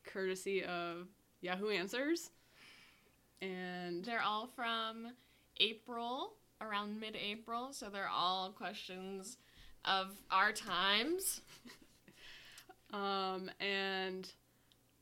courtesy 0.05 0.63
of 0.63 1.08
Yahoo 1.41 1.69
Answers. 1.69 2.31
And 3.41 4.03
they're 4.03 4.21
all 4.21 4.47
from 4.47 5.13
April, 5.61 6.33
around 6.59 6.99
mid 6.99 7.16
April, 7.16 7.71
so 7.71 7.89
they're 7.89 8.09
all 8.09 8.49
questions 8.52 9.38
of 9.85 10.08
our 10.31 10.52
times. 10.52 11.41
Um, 12.93 13.52
and 13.59 14.29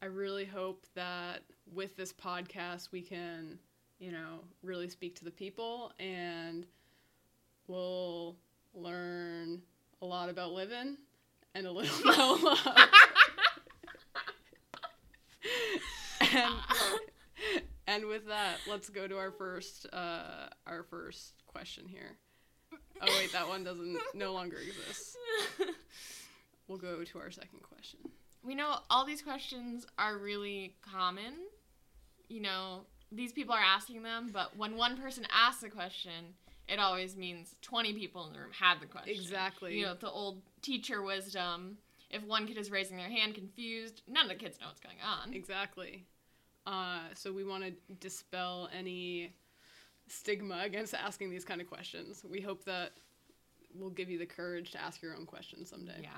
I 0.01 0.07
really 0.07 0.45
hope 0.45 0.85
that 0.95 1.43
with 1.73 1.95
this 1.95 2.13
podcast 2.13 2.91
we 2.91 3.01
can, 3.01 3.59
you 3.99 4.11
know, 4.11 4.39
really 4.61 4.89
speak 4.89 5.15
to 5.17 5.25
the 5.25 5.31
people 5.31 5.91
and 5.99 6.65
we'll 7.67 8.35
learn 8.73 9.61
a 10.01 10.05
lot 10.05 10.29
about 10.29 10.51
living 10.51 10.97
and 11.55 11.65
a 11.65 11.71
little 11.71 11.99
about 12.11 12.43
love. 12.43 12.89
and, 16.21 16.53
and 17.87 18.05
with 18.05 18.27
that, 18.27 18.57
let's 18.69 18.89
go 18.89 19.07
to 19.07 19.17
our 19.17 19.31
first 19.31 19.87
uh, 19.93 20.47
our 20.65 20.83
first 20.83 21.33
question 21.47 21.85
here. 21.87 22.17
Oh 23.01 23.05
wait, 23.19 23.31
that 23.31 23.47
one 23.47 23.63
doesn't 23.63 23.97
no 24.13 24.33
longer 24.33 24.57
exists. 24.57 25.15
We'll 26.67 26.77
go 26.77 27.03
to 27.03 27.19
our 27.19 27.31
second 27.31 27.61
question. 27.63 27.99
we 28.43 28.55
know 28.55 28.79
all 28.89 29.05
these 29.05 29.21
questions 29.21 29.85
are 29.97 30.17
really 30.17 30.75
common. 30.81 31.33
You 32.29 32.41
know, 32.41 32.81
these 33.11 33.31
people 33.31 33.53
are 33.53 33.63
asking 33.63 34.03
them, 34.03 34.29
but 34.33 34.55
when 34.57 34.75
one 34.75 34.97
person 34.97 35.25
asks 35.33 35.63
a 35.63 35.69
question, 35.69 36.35
it 36.67 36.79
always 36.79 37.15
means 37.15 37.55
20 37.61 37.93
people 37.93 38.27
in 38.27 38.33
the 38.33 38.39
room 38.39 38.51
had 38.51 38.81
the 38.81 38.85
question. 38.85 39.15
Exactly. 39.15 39.77
You 39.77 39.85
know, 39.85 39.93
the 39.95 40.09
old 40.09 40.41
teacher 40.61 41.01
wisdom. 41.01 41.77
If 42.09 42.23
one 42.23 42.47
kid 42.47 42.57
is 42.57 42.71
raising 42.71 42.97
their 42.97 43.09
hand 43.09 43.35
confused, 43.35 44.01
none 44.07 44.23
of 44.23 44.29
the 44.29 44.35
kids 44.35 44.59
know 44.59 44.67
what's 44.67 44.79
going 44.79 44.97
on. 45.05 45.33
Exactly. 45.33 46.05
Uh, 46.65 47.01
so 47.13 47.31
we 47.31 47.43
want 47.45 47.63
to 47.63 47.71
dispel 47.99 48.69
any 48.77 49.33
stigma 50.07 50.61
against 50.63 50.93
asking 50.93 51.29
these 51.29 51.45
kind 51.45 51.59
of 51.61 51.67
questions. 51.67 52.23
We 52.29 52.41
hope 52.41 52.63
that 52.65 52.91
we'll 53.73 53.89
give 53.89 54.09
you 54.09 54.17
the 54.17 54.25
courage 54.25 54.71
to 54.71 54.81
ask 54.81 55.01
your 55.01 55.15
own 55.15 55.25
questions 55.25 55.69
someday. 55.69 55.99
Yeah. 56.01 56.09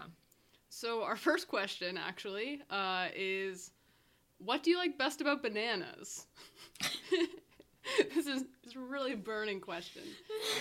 So 0.69 1.03
our 1.03 1.15
first 1.27 1.47
question 1.47 1.97
actually 1.97 2.61
uh, 2.69 3.07
is, 3.15 3.71
what 4.37 4.63
do 4.63 4.69
you 4.69 4.77
like 4.77 4.97
best 4.97 5.21
about 5.21 5.43
bananas? 5.43 6.27
this 8.13 8.27
is 8.27 8.45
it's 8.63 8.75
a 8.75 8.79
really 8.79 9.15
burning 9.15 9.59
question. 9.59 10.03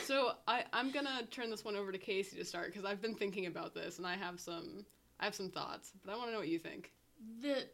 So 0.04 0.32
I 0.48 0.64
I'm 0.72 0.90
gonna 0.90 1.22
turn 1.30 1.50
this 1.50 1.64
one 1.64 1.76
over 1.76 1.92
to 1.92 1.98
Casey 1.98 2.36
to 2.38 2.44
start 2.44 2.72
because 2.72 2.84
I've 2.84 3.02
been 3.02 3.14
thinking 3.14 3.46
about 3.46 3.74
this 3.74 3.98
and 3.98 4.06
I 4.06 4.16
have 4.16 4.40
some 4.40 4.84
I 5.20 5.24
have 5.24 5.34
some 5.34 5.50
thoughts, 5.50 5.92
but 6.04 6.12
I 6.12 6.16
want 6.16 6.28
to 6.28 6.32
know 6.32 6.38
what 6.38 6.48
you 6.48 6.58
think. 6.58 6.92
The 7.42 7.66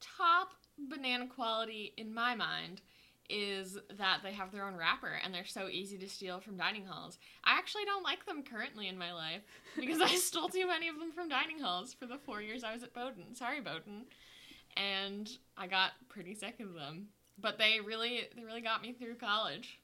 top 0.00 0.50
banana 0.88 1.26
quality 1.26 1.94
in 1.96 2.12
my 2.12 2.34
mind 2.34 2.82
is 3.28 3.78
that 3.98 4.20
they 4.22 4.32
have 4.32 4.52
their 4.52 4.66
own 4.66 4.76
wrapper 4.76 5.18
and 5.22 5.32
they're 5.32 5.44
so 5.44 5.68
easy 5.68 5.98
to 5.98 6.08
steal 6.08 6.40
from 6.40 6.56
dining 6.56 6.86
halls. 6.86 7.18
I 7.44 7.58
actually 7.58 7.84
don't 7.84 8.02
like 8.02 8.24
them 8.26 8.42
currently 8.42 8.88
in 8.88 8.96
my 8.96 9.12
life 9.12 9.42
because 9.76 10.00
I 10.00 10.14
stole 10.16 10.48
too 10.48 10.66
many 10.66 10.88
of 10.88 10.98
them 10.98 11.12
from 11.12 11.28
dining 11.28 11.58
halls 11.58 11.92
for 11.92 12.06
the 12.06 12.18
four 12.18 12.40
years 12.40 12.64
I 12.64 12.72
was 12.72 12.82
at 12.82 12.94
Bowdoin. 12.94 13.34
Sorry, 13.34 13.60
Bowdoin. 13.60 14.04
And 14.76 15.28
I 15.56 15.66
got 15.66 15.92
pretty 16.08 16.34
sick 16.34 16.60
of 16.60 16.74
them. 16.74 17.08
But 17.40 17.58
they 17.58 17.80
really 17.84 18.22
they 18.34 18.42
really 18.42 18.60
got 18.60 18.82
me 18.82 18.92
through 18.92 19.14
college. 19.14 19.78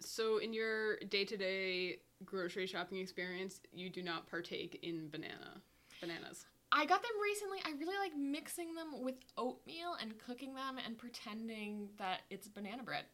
So 0.00 0.38
in 0.38 0.52
your 0.52 0.96
day-to-day 0.98 1.98
grocery 2.24 2.66
shopping 2.66 2.98
experience, 2.98 3.60
you 3.72 3.88
do 3.88 4.02
not 4.02 4.28
partake 4.28 4.78
in 4.82 5.08
banana 5.08 5.62
bananas. 6.00 6.46
I 6.72 6.86
got 6.86 7.02
them 7.02 7.10
recently. 7.22 7.58
I 7.66 7.78
really 7.78 7.98
like 7.98 8.16
mixing 8.16 8.74
them 8.74 9.02
with 9.02 9.16
oatmeal 9.36 9.96
and 10.00 10.18
cooking 10.18 10.54
them 10.54 10.76
and 10.84 10.96
pretending 10.96 11.88
that 11.98 12.20
it's 12.30 12.48
banana 12.48 12.82
bread. 12.82 13.04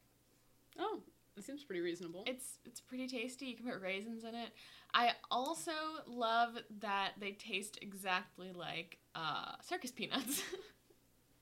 Oh, 0.78 1.00
it 1.36 1.44
seems 1.44 1.64
pretty 1.64 1.80
reasonable. 1.80 2.24
It's 2.26 2.58
it's 2.64 2.80
pretty 2.80 3.06
tasty. 3.06 3.46
You 3.46 3.56
can 3.56 3.66
put 3.66 3.80
raisins 3.80 4.24
in 4.24 4.34
it. 4.34 4.50
I 4.94 5.12
also 5.30 5.72
love 6.06 6.58
that 6.80 7.12
they 7.18 7.32
taste 7.32 7.78
exactly 7.82 8.52
like 8.52 8.98
uh, 9.14 9.52
circus 9.62 9.90
peanuts. 9.90 10.42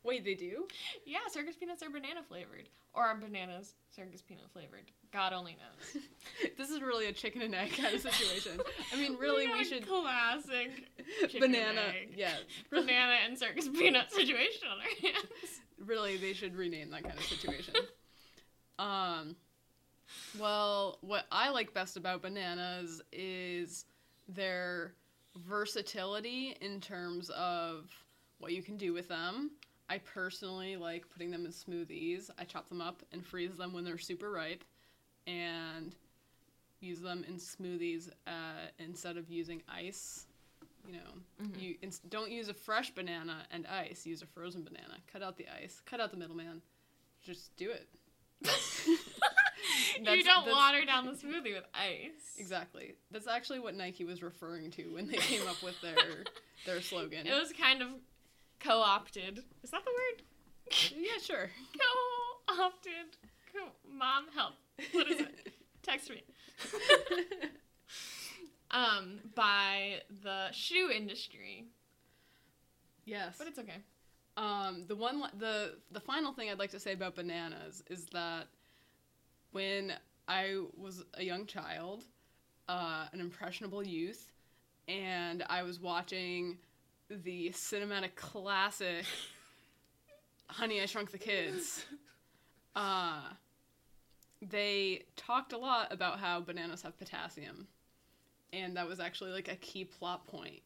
Wait, 0.04 0.25
they 0.25 0.34
do? 0.34 0.66
yeah, 1.06 1.19
circus 1.31 1.56
peanuts 1.56 1.82
are 1.82 1.88
banana 1.91 2.22
flavored, 2.28 2.69
or 2.92 3.03
are 3.04 3.16
bananas 3.16 3.75
circus 3.91 4.20
peanut 4.22 4.50
flavored. 4.53 4.91
God 5.12 5.32
only 5.32 5.56
knows. 5.56 6.03
this 6.59 6.70
is 6.70 6.82
really 6.82 7.06
a 7.06 7.12
chicken 7.12 7.41
and 7.42 7.54
egg 7.54 7.72
kind 7.72 7.94
of 7.94 8.00
situation. 8.00 8.60
I 8.93 8.97
mean, 8.97 9.16
really, 9.19 9.47
we 9.47 9.53
got 9.53 9.66
should 9.66 9.88
classic 9.88 10.70
banana. 11.41 11.69
and 11.69 11.78
egg. 11.78 12.14
Yeah, 12.16 12.34
banana 12.70 13.14
and 13.26 13.38
circus 13.38 13.69
peanut 13.69 14.12
situation 14.12 14.69
on 14.70 14.78
our 14.78 15.10
hands. 15.12 15.60
really, 15.84 16.16
they 16.19 16.32
should 16.34 16.54
rename 16.54 16.91
that 16.91 17.04
kind 17.04 17.16
of 17.16 17.25
situation. 17.25 17.75
um, 18.78 19.37
well, 20.38 20.98
what 21.00 21.25
I 21.32 21.48
like 21.48 21.72
best 21.72 21.97
about 21.97 22.20
bananas 22.22 23.00
is 23.12 23.87
their 24.28 24.93
versatility 25.47 26.56
in 26.60 26.81
terms 26.81 27.31
of 27.31 27.88
what 28.38 28.53
you 28.53 28.62
can 28.62 28.76
do 28.76 28.93
with 28.93 29.09
them. 29.09 29.53
I 29.89 29.99
personally 29.99 30.77
like 30.77 31.05
putting 31.12 31.31
them 31.31 31.45
in 31.45 31.53
smoothies. 31.53 32.31
I 32.39 32.45
chop 32.45 32.69
them 32.69 32.81
up 32.81 33.03
and 33.12 33.25
freeze 33.25 33.55
them 33.56 33.72
when 33.72 33.84
they're 33.84 33.99
super 33.99 34.31
ripe, 34.31 34.65
and 35.27 35.95
use 36.81 37.00
them 37.00 37.25
in 37.28 37.34
smoothies 37.37 38.11
uh, 38.27 38.69
instead 38.78 39.17
of 39.17 39.28
using 39.31 39.62
ice. 39.69 40.27
You 40.87 40.94
know, 40.94 41.44
Mhm. 41.47 41.61
you 41.62 41.77
ins- 41.83 42.00
don't 42.00 42.31
use 42.31 42.49
a 42.49 42.55
fresh 42.55 42.91
banana 42.91 43.47
and 43.50 43.67
ice. 43.67 44.05
Use 44.06 44.21
a 44.23 44.27
frozen 44.27 44.62
banana. 44.65 44.99
Cut 45.11 45.23
out 45.23 45.37
the 45.37 45.47
ice. 45.49 45.81
Cut 45.87 45.99
out 46.00 46.11
the 46.11 46.17
middleman. 46.19 46.61
Just 47.23 47.56
do 47.56 47.71
it. 47.71 47.89
you 49.99 50.23
don't 50.25 50.47
water 50.50 50.84
down 50.84 51.06
the 51.06 51.12
smoothie 51.12 51.55
with 51.55 51.65
ice. 51.75 52.34
Exactly. 52.39 52.94
That's 53.11 53.27
actually 53.27 53.61
what 53.61 53.75
Nike 53.75 54.05
was 54.05 54.23
referring 54.23 54.71
to 54.73 54.93
when 54.94 55.06
they 55.09 55.17
came 55.17 55.47
up 55.47 55.62
with 55.62 55.81
their 55.81 56.25
their 56.67 56.81
slogan. 56.83 57.27
It 57.27 57.33
was 57.34 57.53
kind 57.53 57.81
of 57.83 57.89
co-opted. 58.64 59.41
Is 59.62 59.70
that 59.70 59.84
the 59.84 59.91
word? 59.91 60.22
yeah, 60.97 61.19
sure. 61.22 61.50
Co-opted. 62.48 63.16
Co- 63.52 63.72
Mom, 63.92 64.26
help. 64.34 64.54
What 64.92 65.10
is 65.10 65.20
it? 65.20 65.52
Text 65.82 66.10
me. 66.10 66.22
Um, 68.70 69.20
by 69.36 70.00
the 70.25 70.50
shoe 70.50 70.91
industry, 70.92 71.66
yes. 73.04 73.36
but 73.38 73.47
it's 73.47 73.58
okay. 73.60 73.76
Um, 74.36 74.86
the 74.88 74.96
one, 74.96 75.22
the 75.38 75.76
the 75.92 76.00
final 76.00 76.32
thing 76.32 76.50
I'd 76.50 76.58
like 76.58 76.72
to 76.72 76.81
say 76.81 76.92
about 76.92 77.14
bananas 77.14 77.84
is 77.88 78.06
that 78.06 78.48
when 79.52 79.92
I 80.26 80.64
was 80.76 81.04
a 81.14 81.22
young 81.22 81.46
child, 81.46 82.02
uh, 82.69 83.06
an 83.12 83.20
impressionable 83.20 83.86
youth, 83.86 84.32
and 84.88 85.44
I 85.48 85.62
was 85.62 85.78
watching 85.78 86.58
the 87.09 87.51
cinematic 87.51 88.15
classic 88.15 89.05
Honey, 90.49 90.81
I 90.81 90.87
Shrunk 90.87 91.11
the 91.11 91.19
Kids, 91.19 91.85
uh, 92.77 93.23
they 94.41 95.03
talked 95.17 95.53
a 95.53 95.59
lot 95.59 95.93
about 95.93 96.21
how 96.21 96.41
bananas 96.41 96.83
have 96.83 96.99
potassium, 96.99 97.67
and 98.53 98.77
that 98.77 98.87
was 98.87 99.01
actually 99.01 99.33
like 99.33 99.49
a 99.49 99.56
key 99.56 99.85
plot 99.85 100.27
point. 100.27 100.62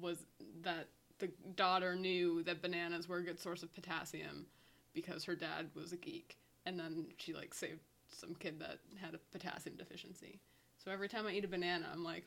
Was 0.00 0.18
that 0.62 0.88
the 1.18 1.30
daughter 1.56 1.96
knew 1.96 2.42
that 2.44 2.62
bananas 2.62 3.08
were 3.08 3.16
a 3.18 3.24
good 3.24 3.40
source 3.40 3.62
of 3.62 3.74
potassium 3.74 4.46
because 4.94 5.24
her 5.24 5.34
dad 5.34 5.70
was 5.74 5.92
a 5.92 5.96
geek, 5.96 6.36
and 6.66 6.78
then 6.78 7.06
she 7.16 7.32
like 7.32 7.54
saved 7.54 7.80
some 8.08 8.34
kid 8.34 8.60
that 8.60 8.78
had 9.00 9.14
a 9.14 9.18
potassium 9.32 9.76
deficiency. 9.76 10.38
So 10.84 10.90
every 10.90 11.08
time 11.08 11.26
I 11.26 11.32
eat 11.32 11.44
a 11.44 11.48
banana, 11.48 11.86
I'm 11.92 12.04
like, 12.04 12.24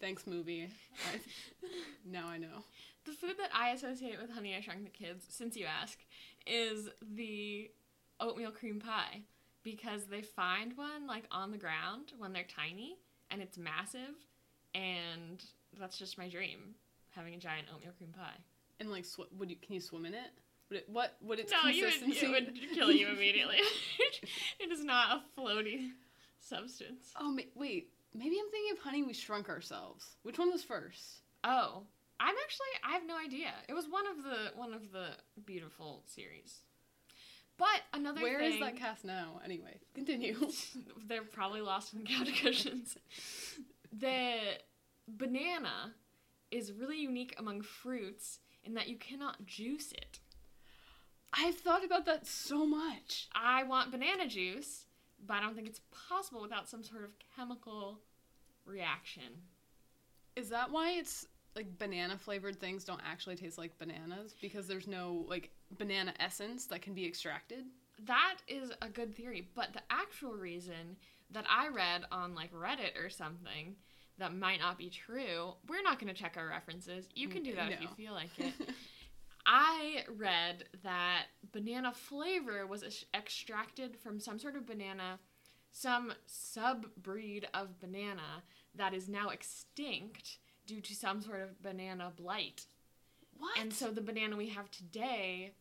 "Thanks, 0.00 0.26
movie. 0.26 0.68
I, 1.12 1.20
now 2.10 2.28
I 2.28 2.38
know." 2.38 2.64
The 3.04 3.12
food 3.12 3.36
that 3.38 3.50
I 3.54 3.70
associate 3.70 4.20
with 4.20 4.30
Honey 4.30 4.54
I 4.54 4.60
Shrunk 4.60 4.84
the 4.84 4.90
Kids, 4.90 5.24
since 5.28 5.56
you 5.56 5.66
ask, 5.66 5.98
is 6.46 6.88
the 7.14 7.70
oatmeal 8.20 8.50
cream 8.50 8.78
pie 8.78 9.22
because 9.62 10.06
they 10.06 10.22
find 10.22 10.76
one 10.76 11.06
like 11.06 11.24
on 11.30 11.50
the 11.50 11.58
ground 11.58 12.12
when 12.18 12.32
they're 12.32 12.44
tiny 12.44 12.96
and 13.30 13.40
it's 13.40 13.58
massive, 13.58 14.14
and 14.74 15.42
that's 15.78 15.98
just 15.98 16.18
my 16.18 16.28
dream 16.28 16.74
having 17.10 17.34
a 17.34 17.38
giant 17.38 17.68
oatmeal 17.74 17.92
cream 17.96 18.12
pie. 18.16 18.38
And 18.78 18.90
like, 18.90 19.04
sw- 19.04 19.30
would 19.38 19.50
you 19.50 19.56
can 19.56 19.74
you 19.74 19.80
swim 19.80 20.06
in 20.06 20.14
it? 20.14 20.30
Would 20.70 20.78
it 20.78 20.88
what 20.88 21.16
would 21.22 21.38
its 21.38 21.52
no, 21.52 21.68
you 21.70 21.84
would, 21.84 21.92
consistency? 21.92 22.26
it 22.26 22.30
would 22.30 22.70
kill 22.74 22.92
you 22.92 23.08
immediately. 23.08 23.58
it 24.60 24.70
is 24.70 24.84
not 24.84 25.18
a 25.18 25.40
floaty 25.40 25.90
substance. 26.40 27.12
Oh 27.18 27.30
ma- 27.30 27.42
wait, 27.54 27.90
maybe 28.14 28.36
I'm 28.38 28.50
thinking 28.50 28.72
of 28.72 28.78
Honey 28.78 29.02
We 29.02 29.12
Shrunk 29.12 29.48
Ourselves. 29.48 30.16
Which 30.22 30.38
one 30.38 30.50
was 30.50 30.62
first? 30.62 31.22
Oh, 31.44 31.82
I'm 32.18 32.34
actually 32.44 32.66
I 32.84 32.92
have 32.92 33.06
no 33.06 33.16
idea. 33.18 33.52
It 33.68 33.74
was 33.74 33.86
one 33.88 34.06
of 34.06 34.22
the 34.22 34.58
one 34.58 34.74
of 34.74 34.92
the 34.92 35.08
beautiful 35.44 36.02
series. 36.06 36.60
But 37.56 37.82
another 37.92 38.22
Where 38.22 38.38
thing, 38.38 38.54
is 38.54 38.60
that 38.60 38.76
cast 38.76 39.04
now? 39.04 39.40
Anyway, 39.44 39.80
continue. 39.94 40.34
they're 41.06 41.22
probably 41.22 41.60
lost 41.60 41.92
in 41.92 42.00
the 42.00 42.06
couch 42.06 42.32
cushions. 42.40 42.96
the 43.92 44.38
banana 45.06 45.92
is 46.50 46.72
really 46.72 46.98
unique 46.98 47.34
among 47.38 47.60
fruits 47.62 48.38
in 48.64 48.74
that 48.74 48.88
you 48.88 48.96
cannot 48.96 49.44
juice 49.44 49.92
it. 49.92 50.20
I've 51.32 51.56
thought 51.56 51.84
about 51.84 52.06
that 52.06 52.26
so 52.26 52.66
much. 52.66 53.28
I 53.34 53.62
want 53.62 53.92
banana 53.92 54.26
juice, 54.26 54.86
but 55.26 55.34
I 55.34 55.40
don't 55.40 55.54
think 55.54 55.68
it's 55.68 55.80
possible 56.08 56.42
without 56.42 56.68
some 56.68 56.82
sort 56.82 57.04
of 57.04 57.10
chemical 57.36 57.98
reaction. 58.64 59.42
Is 60.36 60.48
that 60.50 60.70
why 60.70 60.92
it's 60.92 61.26
like 61.56 61.78
banana 61.78 62.16
flavored 62.16 62.60
things 62.60 62.84
don't 62.84 63.00
actually 63.04 63.36
taste 63.36 63.58
like 63.58 63.76
bananas 63.78 64.34
because 64.40 64.66
there's 64.66 64.86
no 64.86 65.24
like 65.28 65.50
banana 65.78 66.14
essence 66.20 66.66
that 66.66 66.82
can 66.82 66.94
be 66.94 67.06
extracted? 67.06 67.64
That 68.06 68.36
is 68.48 68.72
a 68.80 68.88
good 68.88 69.14
theory, 69.14 69.48
but 69.54 69.72
the 69.72 69.82
actual 69.90 70.32
reason 70.32 70.96
that 71.32 71.44
I 71.48 71.68
read 71.68 72.04
on 72.10 72.34
like 72.34 72.52
Reddit 72.52 73.02
or 73.02 73.10
something 73.10 73.76
that 74.18 74.34
might 74.34 74.60
not 74.60 74.78
be 74.78 74.90
true, 74.90 75.54
we're 75.68 75.82
not 75.82 75.98
going 75.98 76.12
to 76.12 76.18
check 76.18 76.34
our 76.36 76.46
references. 76.46 77.08
You 77.14 77.28
can 77.28 77.42
do 77.42 77.54
that 77.54 77.72
if 77.72 77.80
you 77.80 77.88
feel 77.96 78.12
like 78.12 78.30
it. 78.38 78.52
I 79.52 80.04
read 80.08 80.66
that 80.84 81.24
banana 81.50 81.92
flavor 81.92 82.68
was 82.68 83.04
extracted 83.12 83.96
from 83.96 84.20
some 84.20 84.38
sort 84.38 84.54
of 84.54 84.64
banana, 84.64 85.18
some 85.72 86.12
sub-breed 86.26 87.48
of 87.52 87.80
banana 87.80 88.44
that 88.76 88.94
is 88.94 89.08
now 89.08 89.30
extinct 89.30 90.38
due 90.68 90.80
to 90.80 90.94
some 90.94 91.20
sort 91.20 91.40
of 91.40 91.60
banana 91.60 92.12
blight. 92.16 92.66
what? 93.38 93.58
And 93.58 93.72
so 93.72 93.90
the 93.90 94.00
banana 94.00 94.36
we 94.36 94.50
have 94.50 94.70
today 94.70 95.54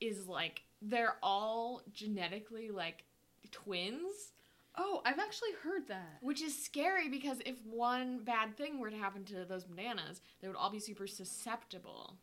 is 0.00 0.26
like 0.26 0.62
they're 0.82 1.14
all 1.22 1.82
genetically 1.92 2.70
like 2.70 3.04
twins, 3.52 4.32
oh, 4.76 5.00
I've 5.04 5.20
actually 5.20 5.52
heard 5.62 5.86
that. 5.86 6.18
which 6.22 6.42
is 6.42 6.60
scary 6.60 7.08
because 7.08 7.38
if 7.46 7.64
one 7.64 8.24
bad 8.24 8.56
thing 8.56 8.80
were 8.80 8.90
to 8.90 8.96
happen 8.96 9.22
to 9.26 9.44
those 9.44 9.62
bananas, 9.62 10.22
they 10.40 10.48
would 10.48 10.56
all 10.56 10.70
be 10.70 10.80
super 10.80 11.06
susceptible. 11.06 12.16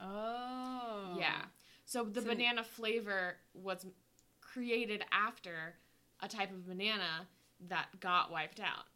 Oh. 0.00 1.16
Yeah. 1.18 1.42
So 1.84 2.04
the 2.04 2.20
So- 2.22 2.28
banana 2.28 2.64
flavor 2.64 3.36
was 3.54 3.86
created 4.40 5.04
after 5.12 5.74
a 6.20 6.28
type 6.28 6.50
of 6.50 6.66
banana 6.66 7.28
that 7.68 8.00
got 8.00 8.30
wiped 8.30 8.60
out. 8.60 8.86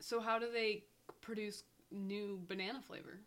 So 0.00 0.20
how 0.20 0.38
do 0.38 0.50
they 0.50 0.84
produce 1.20 1.64
new 1.90 2.42
banana 2.48 2.80
flavor? 2.82 3.20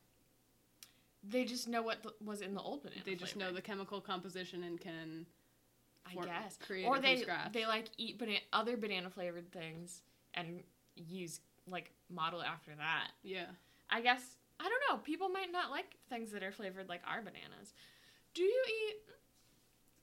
They 1.24 1.44
just 1.46 1.68
know 1.68 1.82
what 1.82 2.04
th- 2.04 2.16
was 2.24 2.42
in 2.42 2.54
the 2.54 2.62
old 2.62 2.84
banana. 2.84 3.02
They 3.04 3.16
just 3.16 3.34
flavor, 3.34 3.50
know 3.50 3.56
the 3.56 3.62
chemical 3.62 4.00
composition 4.02 4.64
and 4.64 4.80
can 4.80 5.26
I 6.06 6.14
guess. 6.24 6.58
create 6.58 6.86
or 6.86 7.00
they 7.00 7.26
they 7.52 7.66
like 7.66 7.90
eat 7.98 8.20
bana- 8.20 8.42
other 8.54 8.78
banana 8.78 9.10
flavored 9.10 9.52
things 9.52 10.04
and 10.36 10.64
use 10.96 11.40
like 11.68 11.92
model 12.10 12.44
after 12.44 12.76
that. 12.76 13.12
yeah. 13.24 13.48
I 13.90 14.02
guess 14.02 14.38
I 14.60 14.64
don't 14.70 14.82
know. 14.90 14.98
People 15.04 15.30
might 15.30 15.52
not 15.52 15.72
like 15.72 15.86
things 16.10 16.32
that 16.32 16.44
are 16.44 16.52
flavored 16.52 16.88
like 16.90 17.02
our 17.08 17.20
bananas. 17.20 17.74
Do 18.34 18.44
you 18.44 18.64
eat? 18.68 18.96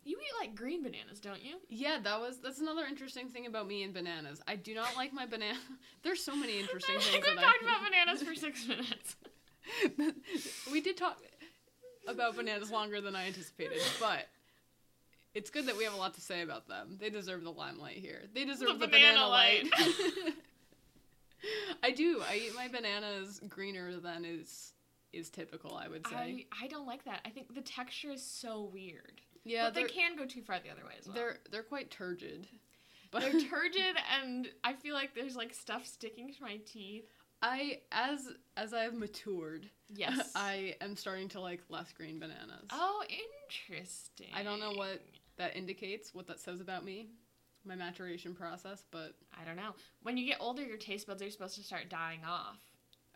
You 0.05 0.17
eat 0.19 0.45
like 0.47 0.55
green 0.57 0.83
bananas, 0.83 1.21
don't 1.21 1.43
you? 1.43 1.57
Yeah, 1.69 1.99
that 2.03 2.21
was 2.21 2.39
that's 2.41 2.61
another 2.61 2.85
interesting 2.87 3.29
thing 3.29 3.47
about 3.47 3.67
me 3.69 3.83
and 3.85 3.95
bananas. 3.95 4.41
I 4.49 4.57
do 4.57 4.75
not 4.75 4.97
like 4.97 5.13
my 5.13 5.27
banana. 5.27 5.59
There's 6.03 6.23
so 6.23 6.35
many 6.35 6.59
interesting 6.59 6.97
I 6.99 7.01
things 7.01 7.13
think 7.13 7.27
we've 7.27 7.37
talked 7.37 7.63
about 7.63 7.85
bananas 7.85 8.23
for 8.23 8.35
six 8.35 8.67
minutes. 8.69 9.17
we 10.73 10.81
did 10.81 10.97
talk 10.97 11.19
about 12.09 12.35
bananas 12.37 12.71
longer 12.71 13.01
than 13.01 13.15
I 13.15 13.27
anticipated, 13.29 13.81
but 14.01 14.29
it's 15.35 15.51
good 15.51 15.67
that 15.67 15.77
we 15.77 15.85
have 15.85 15.95
a 15.95 15.97
lot 15.97 16.15
to 16.15 16.21
say 16.21 16.43
about 16.43 16.67
them. 16.69 16.97
They 17.01 17.09
deserve 17.09 17.45
the 17.45 17.53
limelight 17.53 17.97
here. 17.99 18.23
They 18.35 18.45
deserve 18.45 18.81
the, 18.81 18.87
The 18.87 18.89
banana, 18.89 19.13
banana 19.13 19.29
light. 19.29 19.65
light. 19.79 20.35
I 21.83 21.91
do. 21.91 22.23
I 22.29 22.37
eat 22.37 22.55
my 22.55 22.69
bananas 22.69 23.41
greener 23.49 23.97
than 23.99 24.25
is 24.25 24.73
is 25.13 25.29
typical. 25.31 25.75
I 25.77 25.89
would 25.89 26.07
say. 26.07 26.15
I 26.17 26.47
I 26.65 26.67
don't 26.69 26.87
like 26.87 27.05
that. 27.05 27.21
I 27.25 27.31
think 27.31 27.55
the 27.55 27.61
texture 27.63 28.11
is 28.11 28.25
so 28.25 28.71
weird. 28.73 29.21
yeah, 29.45 29.65
but 29.67 29.75
they 29.75 29.85
can 29.85 30.17
go 30.17 30.25
too 30.25 30.43
far 30.43 30.59
the 30.61 30.71
other 30.71 30.85
way 30.85 30.95
as 30.99 31.07
well. 31.07 31.15
they're 31.15 31.37
they're 31.51 31.63
quite 31.63 31.91
turgid. 31.91 32.47
But 33.11 33.21
They're 33.31 33.33
turgid, 33.43 33.97
and 34.23 34.49
I 34.65 34.73
feel 34.73 34.95
like 34.95 35.15
there's 35.15 35.37
like 35.37 35.53
stuff 35.53 35.85
sticking 35.87 36.33
to 36.33 36.43
my 36.43 36.57
teeth. 36.65 37.05
I 37.43 37.81
as 37.91 38.27
as 38.57 38.73
I've 38.73 38.95
matured, 38.95 39.69
Yes. 39.95 40.33
I 40.37 40.77
am 40.81 40.97
starting 40.97 41.29
to 41.31 41.41
like 41.41 41.61
less 41.69 41.93
green 41.93 42.19
bananas. 42.19 42.69
Oh, 42.71 43.03
interesting. 43.51 44.29
I 44.35 44.43
don't 44.43 44.61
know 44.61 44.73
what 44.73 45.03
that 45.37 45.57
indicates, 45.57 46.15
what 46.15 46.27
that 46.29 46.41
says 46.41 46.61
about 46.63 46.85
me, 46.87 47.09
my 47.65 47.75
maturation 47.75 48.35
process, 48.35 48.85
but 48.91 49.15
I 49.41 49.45
don't 49.45 49.57
know. 49.57 49.75
When 50.03 50.17
you 50.17 50.27
get 50.27 50.39
older, 50.41 50.63
your 50.63 50.77
taste 50.79 51.07
buds 51.07 51.23
are 51.23 51.31
supposed 51.31 51.57
to 51.57 51.63
start 51.63 51.89
dying 51.89 52.21
off. 52.27 52.59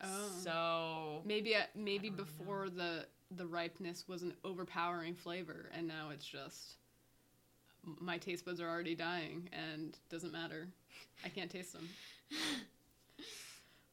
Oh. 0.02 0.30
So 0.42 1.22
maybe 1.24 1.56
I- 1.56 1.68
maybe 1.74 2.10
before 2.10 2.68
the 2.70 3.06
the 3.32 3.46
ripeness 3.46 4.06
was 4.06 4.22
an 4.22 4.32
overpowering 4.44 5.14
flavor, 5.14 5.70
and 5.74 5.88
now 5.88 6.10
it's 6.10 6.24
just 6.26 6.76
my 8.00 8.18
taste 8.18 8.44
buds 8.44 8.60
are 8.60 8.68
already 8.68 8.94
dying, 8.94 9.48
and 9.52 9.96
doesn't 10.10 10.32
matter. 10.32 10.68
I 11.24 11.28
can't 11.28 11.50
taste 11.50 11.72
them. 11.72 11.88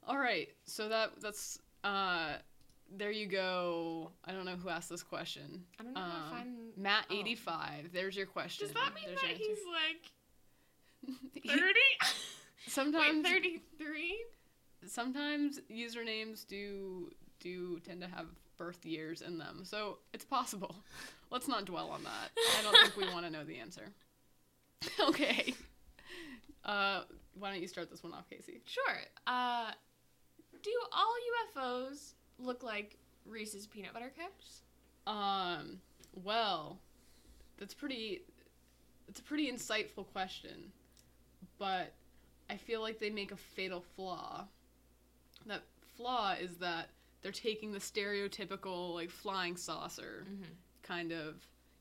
All 0.07 0.17
right, 0.17 0.49
so 0.65 0.89
that 0.89 1.11
that's 1.21 1.59
uh, 1.83 2.33
there 2.97 3.11
you 3.11 3.25
go. 3.25 4.11
I 4.25 4.33
don't 4.33 4.45
know 4.45 4.55
who 4.57 4.67
asked 4.69 4.89
this 4.89 5.01
question. 5.03 5.63
I 5.79 5.83
don't 5.83 5.93
know 5.93 6.01
how 6.01 6.07
to 6.09 6.15
Um, 6.25 6.29
find. 6.31 6.55
Matt 6.77 7.05
oh. 7.09 7.15
eighty 7.15 7.35
five. 7.35 7.89
There's 7.93 8.15
your 8.15 8.25
question. 8.25 8.67
Does 8.67 8.73
that 8.73 8.93
mean 8.93 9.05
There's 9.07 9.21
that 9.21 9.29
he's 9.31 9.59
like? 9.71 10.11
Sometimes 12.73 13.27
thirty-three? 13.27 14.17
sometimes 14.87 15.59
usernames 15.71 16.45
do 16.47 17.11
do 17.39 17.79
tend 17.79 18.01
to 18.01 18.07
have 18.07 18.27
birth 18.57 18.85
years 18.85 19.21
in 19.21 19.37
them, 19.37 19.61
so 19.63 19.97
it's 20.13 20.25
possible. 20.25 20.75
Let's 21.31 21.47
not 21.47 21.65
dwell 21.65 21.89
on 21.89 22.03
that. 22.03 22.31
I 22.59 22.61
don't 22.63 22.77
think 22.77 22.97
we 22.97 23.13
want 23.13 23.25
to 23.25 23.31
know 23.31 23.43
the 23.43 23.57
answer. 23.57 23.89
okay. 25.09 25.53
Uh, 26.63 27.01
why 27.37 27.51
don't 27.51 27.61
you 27.61 27.67
start 27.67 27.89
this 27.89 28.03
one 28.03 28.13
off, 28.13 28.29
Casey? 28.29 28.61
Sure. 28.65 28.99
Uh, 29.27 29.71
do 30.61 30.71
all 30.91 31.13
UFOs 31.57 32.13
look 32.39 32.63
like 32.63 32.97
Reese's 33.25 33.67
peanut 33.67 33.93
butter 33.93 34.11
cups? 34.17 34.61
Um, 35.07 35.79
well, 36.23 36.79
that's 37.57 37.73
pretty. 37.73 38.21
It's 39.09 39.19
a 39.19 39.23
pretty 39.23 39.51
insightful 39.51 40.05
question, 40.13 40.71
but 41.59 41.93
I 42.53 42.57
feel 42.57 42.81
like 42.81 42.99
they 42.99 43.09
make 43.09 43.31
a 43.31 43.35
fatal 43.35 43.83
flaw. 43.95 44.45
That 45.47 45.63
flaw 45.97 46.33
is 46.39 46.57
that 46.57 46.89
they're 47.23 47.31
taking 47.31 47.71
the 47.71 47.79
stereotypical 47.79 48.93
like 48.93 49.09
flying 49.09 49.57
saucer 49.57 50.25
Mm-hmm. 50.29 50.43
kind 50.83 51.11
of 51.11 51.35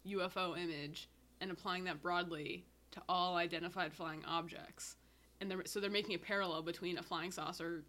UFO 0.06 0.56
image 0.58 1.08
and 1.40 1.50
applying 1.50 1.84
that 1.84 2.00
broadly 2.00 2.64
to 2.92 3.02
all 3.08 3.36
identified 3.36 3.92
flying 3.92 4.24
objects. 4.24 4.96
And 5.40 5.50
they're, 5.50 5.64
so 5.66 5.78
they're 5.78 5.90
making 5.90 6.14
a 6.14 6.18
parallel 6.18 6.62
between 6.62 6.96
a 6.98 7.02
flying 7.02 7.32
saucer 7.32 7.84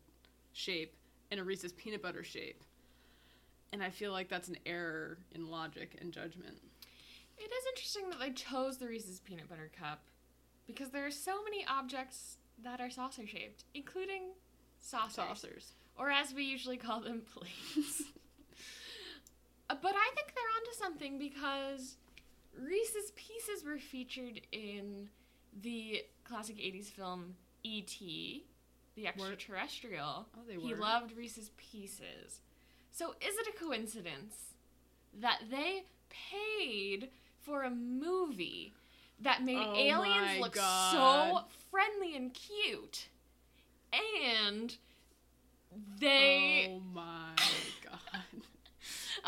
shape 0.51 0.93
and 1.31 1.39
a 1.39 1.43
Reese's 1.43 1.71
peanut 1.71 2.01
butter 2.01 2.23
shape. 2.23 2.61
And 3.71 3.81
I 3.81 3.89
feel 3.91 4.11
like 4.11 4.27
that's 4.27 4.49
an 4.49 4.57
error 4.65 5.19
in 5.33 5.49
logic 5.49 5.95
and 6.01 6.11
judgment. 6.11 6.57
It 7.37 7.51
is 7.51 7.65
interesting 7.73 8.09
that 8.09 8.19
they 8.19 8.31
chose 8.31 8.77
the 8.77 8.87
Reese's 8.87 9.19
peanut 9.19 9.49
butter 9.49 9.71
cup 9.79 10.03
because 10.67 10.89
there 10.89 11.05
are 11.05 11.11
so 11.11 11.43
many 11.43 11.65
objects 11.67 12.37
that 12.63 12.79
are 12.81 12.89
saucer 12.89 13.25
shaped, 13.27 13.63
including 13.73 14.23
saucers, 14.79 15.15
Saucers. 15.15 15.73
or 15.97 16.09
as 16.09 16.33
we 16.33 16.43
usually 16.43 16.77
call 16.77 16.99
them, 17.01 17.21
plates. 17.33 18.03
Uh, 19.69 19.75
but 19.81 19.93
I 19.95 20.11
think 20.15 20.33
they're 20.33 20.57
onto 20.57 20.77
something 20.77 21.17
because 21.19 21.95
Reese's 22.59 23.11
Pieces 23.15 23.63
were 23.65 23.77
featured 23.79 24.41
in 24.51 25.09
the 25.61 26.03
classic 26.23 26.57
80s 26.57 26.85
film 26.91 27.35
E.T., 27.63 28.45
the 28.95 29.07
extraterrestrial. 29.07 30.27
Oh, 30.37 30.41
they 30.47 30.57
were. 30.57 30.67
He 30.67 30.75
loved 30.75 31.15
Reese's 31.17 31.51
Pieces. 31.57 32.41
So 32.91 33.11
is 33.21 33.35
it 33.37 33.47
a 33.55 33.57
coincidence 33.63 34.35
that 35.19 35.39
they 35.49 35.85
paid 36.09 37.09
for 37.41 37.63
a 37.63 37.69
movie 37.71 38.73
that 39.21 39.43
made 39.43 39.57
Oh 39.57 39.75
aliens 39.75 40.39
look 40.41 40.53
God. 40.53 40.91
so 40.91 41.43
friendly 41.71 42.15
and 42.15 42.33
cute? 42.33 43.07
And 44.25 44.75
they 45.99 46.67
Oh 46.75 46.81
my 46.93 47.35
god. 47.83 48.21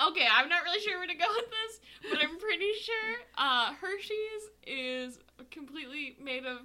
Okay, 0.09 0.27
I'm 0.29 0.49
not 0.49 0.63
really 0.63 0.81
sure 0.81 0.97
where 0.97 1.07
to 1.07 1.13
go 1.13 1.25
with 1.35 1.45
this, 1.45 2.11
but 2.11 2.19
I'm 2.21 2.37
pretty 2.37 2.71
sure 2.81 3.15
uh, 3.37 3.73
Hershey's 3.75 4.49
is 4.67 5.19
completely 5.51 6.17
made 6.21 6.45
of 6.45 6.57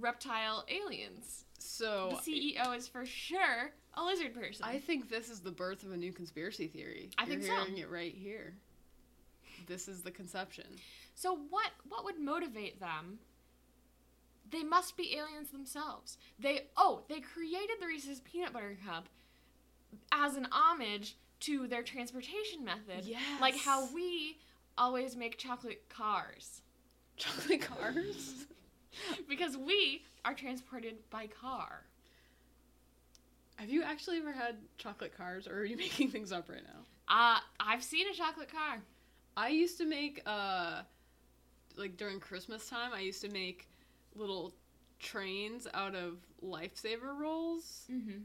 reptile 0.00 0.64
aliens. 0.66 1.44
So 1.58 2.18
the 2.24 2.32
CEO 2.56 2.74
is 2.74 2.88
for 2.88 3.04
sure 3.04 3.72
a 3.94 4.02
lizard 4.04 4.32
person. 4.34 4.64
I 4.66 4.78
think 4.78 5.10
this 5.10 5.28
is 5.28 5.40
the 5.40 5.50
birth 5.50 5.82
of 5.82 5.92
a 5.92 5.96
new 5.96 6.12
conspiracy 6.12 6.68
theory. 6.68 7.10
I 7.18 7.24
You're 7.24 7.30
think 7.40 7.42
so. 7.44 7.52
hearing 7.54 7.76
it 7.78 7.90
right 7.90 8.14
here. 8.14 8.54
This 9.66 9.86
is 9.86 10.00
the 10.00 10.10
conception. 10.10 10.64
So 11.20 11.38
what 11.50 11.72
what 11.86 12.02
would 12.06 12.18
motivate 12.18 12.80
them? 12.80 13.18
They 14.50 14.62
must 14.62 14.96
be 14.96 15.14
aliens 15.14 15.50
themselves. 15.50 16.16
They 16.38 16.68
oh, 16.78 17.02
they 17.10 17.20
created 17.20 17.76
the 17.78 17.86
Reese's 17.86 18.20
peanut 18.20 18.54
butter 18.54 18.78
cup 18.86 19.06
as 20.12 20.36
an 20.36 20.48
homage 20.50 21.16
to 21.40 21.66
their 21.66 21.82
transportation 21.82 22.64
method. 22.64 23.04
Yes. 23.04 23.20
Like 23.38 23.54
how 23.54 23.92
we 23.94 24.38
always 24.78 25.14
make 25.14 25.36
chocolate 25.36 25.90
cars. 25.90 26.62
chocolate 27.18 27.60
cars. 27.60 28.46
because 29.28 29.58
we 29.58 30.04
are 30.24 30.32
transported 30.32 30.96
by 31.10 31.26
car. 31.26 31.84
Have 33.56 33.68
you 33.68 33.82
actually 33.82 34.16
ever 34.16 34.32
had 34.32 34.56
chocolate 34.78 35.14
cars, 35.14 35.46
or 35.46 35.58
are 35.58 35.64
you 35.66 35.76
making 35.86 36.08
things 36.08 36.32
up 36.32 36.48
right 36.48 36.64
now? 36.64 36.80
Uh, 37.14 37.40
I've 37.60 37.84
seen 37.84 38.08
a 38.08 38.14
chocolate 38.14 38.50
car. 38.50 38.78
I 39.36 39.48
used 39.48 39.76
to 39.78 39.84
make 39.84 40.22
uh 40.24 40.80
like 41.76 41.96
during 41.96 42.20
Christmas 42.20 42.68
time, 42.68 42.92
I 42.94 43.00
used 43.00 43.20
to 43.22 43.28
make 43.28 43.68
little 44.14 44.52
trains 44.98 45.66
out 45.74 45.94
of 45.94 46.18
lifesaver 46.44 47.16
rolls. 47.18 47.86
Mm-hmm. 47.90 48.18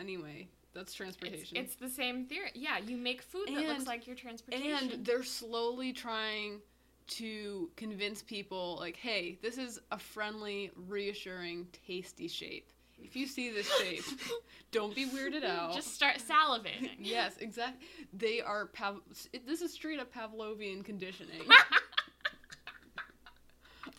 Anyway, 0.00 0.48
that's 0.74 0.92
transportation. 0.94 1.56
it's 1.56 1.74
the 1.74 1.88
same 1.88 2.26
theory. 2.26 2.50
Yeah, 2.54 2.78
you 2.78 2.96
make 2.96 3.22
food 3.22 3.48
that 3.48 3.66
looks 3.66 3.86
like 3.86 4.06
your 4.06 4.16
transportation. 4.16 4.90
and 4.92 5.04
they're 5.04 5.24
slowly 5.24 5.92
trying 5.92 6.60
to 7.08 7.70
convince 7.76 8.22
people 8.22 8.76
like, 8.78 8.96
"Hey, 8.96 9.38
this 9.42 9.58
is 9.58 9.80
a 9.90 9.98
friendly, 9.98 10.70
reassuring, 10.88 11.66
tasty 11.86 12.28
shape. 12.28 12.70
If 13.00 13.16
you 13.16 13.26
see 13.26 13.50
this 13.50 13.72
shape, 13.78 14.04
don't 14.72 14.94
be 14.94 15.06
weirded 15.06 15.42
out." 15.44 15.74
Just 15.74 15.94
start 15.94 16.18
salivating. 16.18 16.90
yes, 16.98 17.36
exactly. 17.38 17.86
They 18.12 18.40
are 18.40 18.66
Pav- 18.66 19.00
this 19.46 19.62
is 19.62 19.72
straight 19.72 19.98
up 19.98 20.12
Pavlovian 20.14 20.84
conditioning. 20.84 21.40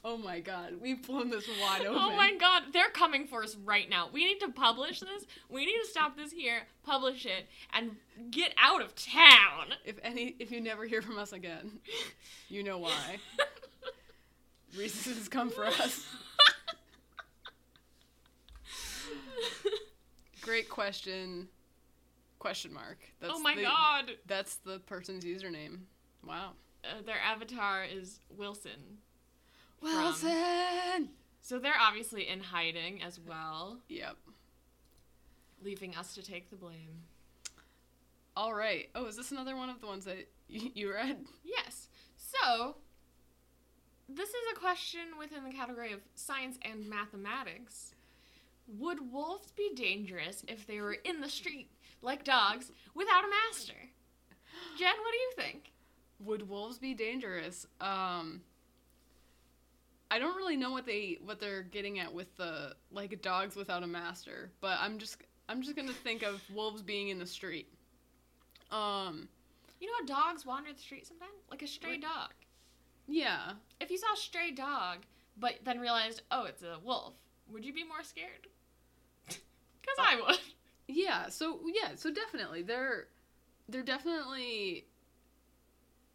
oh 0.03 0.17
my 0.17 0.39
god, 0.39 0.75
we've 0.81 1.05
blown 1.05 1.29
this 1.29 1.47
wide 1.61 1.81
open. 1.81 1.95
oh 2.01 2.15
my 2.15 2.33
god, 2.35 2.63
they're 2.73 2.89
coming 2.89 3.27
for 3.27 3.43
us 3.43 3.55
right 3.55 3.89
now. 3.89 4.09
We 4.11 4.25
need 4.25 4.39
to 4.39 4.49
publish 4.49 4.99
this. 4.99 5.25
We 5.49 5.65
need 5.65 5.79
to 5.81 5.87
stop 5.87 6.17
this 6.17 6.31
here, 6.31 6.61
publish 6.83 7.25
it, 7.25 7.47
and 7.73 7.95
get 8.31 8.53
out 8.57 8.81
of 8.81 8.95
town. 8.95 9.73
If 9.85 9.97
any 10.03 10.35
if 10.39 10.51
you 10.51 10.61
never 10.61 10.85
hear 10.85 11.01
from 11.01 11.17
us 11.17 11.33
again, 11.33 11.79
you 12.49 12.63
know 12.63 12.77
why. 12.77 13.17
Reese's 14.77 15.17
has 15.17 15.27
come 15.27 15.49
for 15.49 15.65
us. 15.65 16.05
Great 20.41 20.69
question. 20.69 21.47
Question 22.39 22.73
mark. 22.73 22.99
That's 23.19 23.33
oh 23.35 23.39
my 23.39 23.55
the, 23.55 23.63
god. 23.63 24.11
That's 24.25 24.55
the 24.57 24.79
person's 24.79 25.25
username. 25.25 25.79
Wow. 26.25 26.51
Uh, 26.83 27.01
their 27.05 27.19
avatar 27.19 27.83
is 27.83 28.19
Wilson. 28.37 28.99
Wilson. 29.81 31.09
So 31.41 31.57
they're 31.59 31.73
obviously 31.79 32.27
in 32.27 32.41
hiding 32.41 33.01
as 33.01 33.19
well, 33.19 33.79
Yep. 33.87 34.17
leaving 35.63 35.95
us 35.95 36.13
to 36.15 36.21
take 36.23 36.49
the 36.49 36.55
blame. 36.55 37.03
All 38.35 38.53
right. 38.53 38.89
Oh, 38.95 39.05
is 39.05 39.15
this 39.17 39.31
another 39.31 39.55
one 39.55 39.69
of 39.69 39.81
the 39.81 39.87
ones 39.87 40.05
that 40.05 40.17
y- 40.49 40.71
you 40.73 40.93
read? 40.93 41.25
Yes. 41.43 41.89
So, 42.17 42.75
this 44.07 44.29
is 44.29 44.35
a 44.53 44.55
question 44.59 45.17
within 45.17 45.43
the 45.43 45.51
category 45.51 45.91
of 45.93 46.01
science 46.15 46.57
and 46.61 46.87
mathematics. 46.87 47.95
Would 48.77 49.11
wolves 49.11 49.51
be 49.51 49.71
dangerous 49.75 50.43
if 50.47 50.67
they 50.67 50.79
were 50.79 50.93
in 50.93 51.21
the 51.21 51.29
street, 51.29 51.69
like 52.01 52.23
dogs, 52.23 52.71
without 52.93 53.23
a 53.25 53.29
master? 53.29 53.73
Jen, 54.77 54.93
what 55.01 55.11
do 55.11 55.17
you 55.17 55.31
think? 55.35 55.71
Would 56.19 56.47
wolves 56.47 56.77
be 56.77 56.93
dangerous? 56.93 57.65
Um 57.81 58.41
I 60.11 60.17
don't 60.19 60.35
really 60.35 60.57
know 60.57 60.71
what 60.71 60.85
they 60.85 61.17
what 61.23 61.39
they're 61.39 61.63
getting 61.63 61.99
at 61.99 62.13
with 62.13 62.35
the 62.37 62.75
like 62.91 63.21
dogs 63.21 63.55
without 63.55 63.83
a 63.83 63.87
master, 63.87 64.51
but 64.61 64.77
I'm 64.79 64.97
just 64.97 65.17
I'm 65.47 65.61
just 65.61 65.75
going 65.75 65.87
to 65.87 65.93
think 65.93 66.23
of 66.23 66.41
wolves 66.53 66.81
being 66.81 67.09
in 67.09 67.19
the 67.19 67.25
street. 67.27 67.67
Um 68.71 69.27
You 69.79 69.87
know 69.87 69.93
how 69.99 70.29
dogs 70.31 70.45
wander 70.45 70.73
the 70.73 70.79
street 70.79 71.07
sometimes? 71.07 71.31
Like 71.49 71.61
a 71.61 71.67
stray 71.67 71.91
Like- 71.91 72.01
dog. 72.01 72.33
yeah. 73.07 73.53
If 73.79 73.91
you 73.91 73.97
saw 73.97 74.13
a 74.13 74.17
stray 74.17 74.51
dog, 74.51 74.99
but 75.37 75.59
then 75.63 75.79
realized, 75.79 76.21
oh, 76.31 76.45
it's 76.45 76.63
a 76.63 76.77
wolf, 76.83 77.13
would 77.51 77.63
you 77.65 77.73
be 77.73 77.83
more 77.83 78.03
scared? 78.03 78.47
Because 79.81 79.97
I 79.99 80.21
would. 80.21 80.39
Yeah, 80.91 81.29
so 81.29 81.59
yeah, 81.67 81.95
so 81.95 82.11
definitely 82.11 82.63
they're 82.63 83.07
they're 83.69 83.83
definitely 83.83 84.85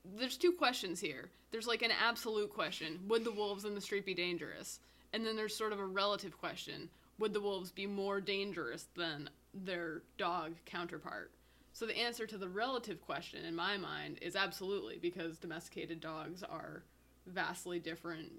there's 0.04 0.36
two 0.36 0.52
questions 0.52 1.00
here. 1.00 1.30
There's 1.54 1.68
like 1.68 1.82
an 1.82 1.92
absolute 1.92 2.52
question, 2.52 2.98
would 3.06 3.22
the 3.22 3.30
wolves 3.30 3.64
in 3.64 3.76
the 3.76 3.80
street 3.80 4.04
be 4.04 4.12
dangerous? 4.12 4.80
And 5.12 5.24
then 5.24 5.36
there's 5.36 5.56
sort 5.56 5.72
of 5.72 5.78
a 5.78 5.86
relative 5.86 6.36
question, 6.36 6.88
would 7.20 7.32
the 7.32 7.40
wolves 7.40 7.70
be 7.70 7.86
more 7.86 8.20
dangerous 8.20 8.88
than 8.96 9.30
their 9.54 10.02
dog 10.18 10.54
counterpart? 10.64 11.30
So 11.72 11.86
the 11.86 11.96
answer 11.96 12.26
to 12.26 12.38
the 12.38 12.48
relative 12.48 13.00
question 13.00 13.44
in 13.44 13.54
my 13.54 13.76
mind 13.76 14.18
is 14.20 14.34
absolutely 14.34 14.98
because 14.98 15.38
domesticated 15.38 16.00
dogs 16.00 16.42
are 16.42 16.82
vastly 17.28 17.78
different 17.78 18.32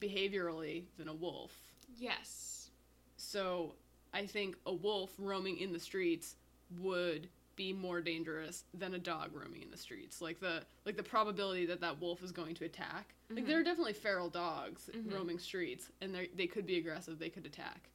behaviorally 0.00 0.84
than 0.96 1.08
a 1.08 1.14
wolf. 1.14 1.52
Yes. 1.98 2.70
So 3.18 3.74
I 4.14 4.24
think 4.24 4.56
a 4.64 4.72
wolf 4.72 5.10
roaming 5.18 5.58
in 5.58 5.74
the 5.74 5.78
streets 5.78 6.36
would 6.78 7.28
be 7.56 7.72
more 7.72 8.00
dangerous 8.00 8.64
than 8.74 8.94
a 8.94 8.98
dog 8.98 9.30
roaming 9.34 9.62
in 9.62 9.70
the 9.70 9.76
streets. 9.76 10.20
Like 10.20 10.40
the 10.40 10.62
like 10.84 10.96
the 10.96 11.02
probability 11.02 11.66
that 11.66 11.80
that 11.80 12.00
wolf 12.00 12.22
is 12.22 12.32
going 12.32 12.54
to 12.56 12.64
attack. 12.64 13.14
Like 13.30 13.44
Mhm. 13.44 13.46
there 13.46 13.60
are 13.60 13.62
definitely 13.62 13.92
feral 13.92 14.28
dogs 14.28 14.90
Mhm. 14.92 15.12
roaming 15.12 15.38
streets, 15.38 15.90
and 16.00 16.14
they 16.14 16.28
they 16.28 16.46
could 16.46 16.66
be 16.66 16.76
aggressive. 16.78 17.18
They 17.18 17.30
could 17.30 17.46
attack, 17.46 17.90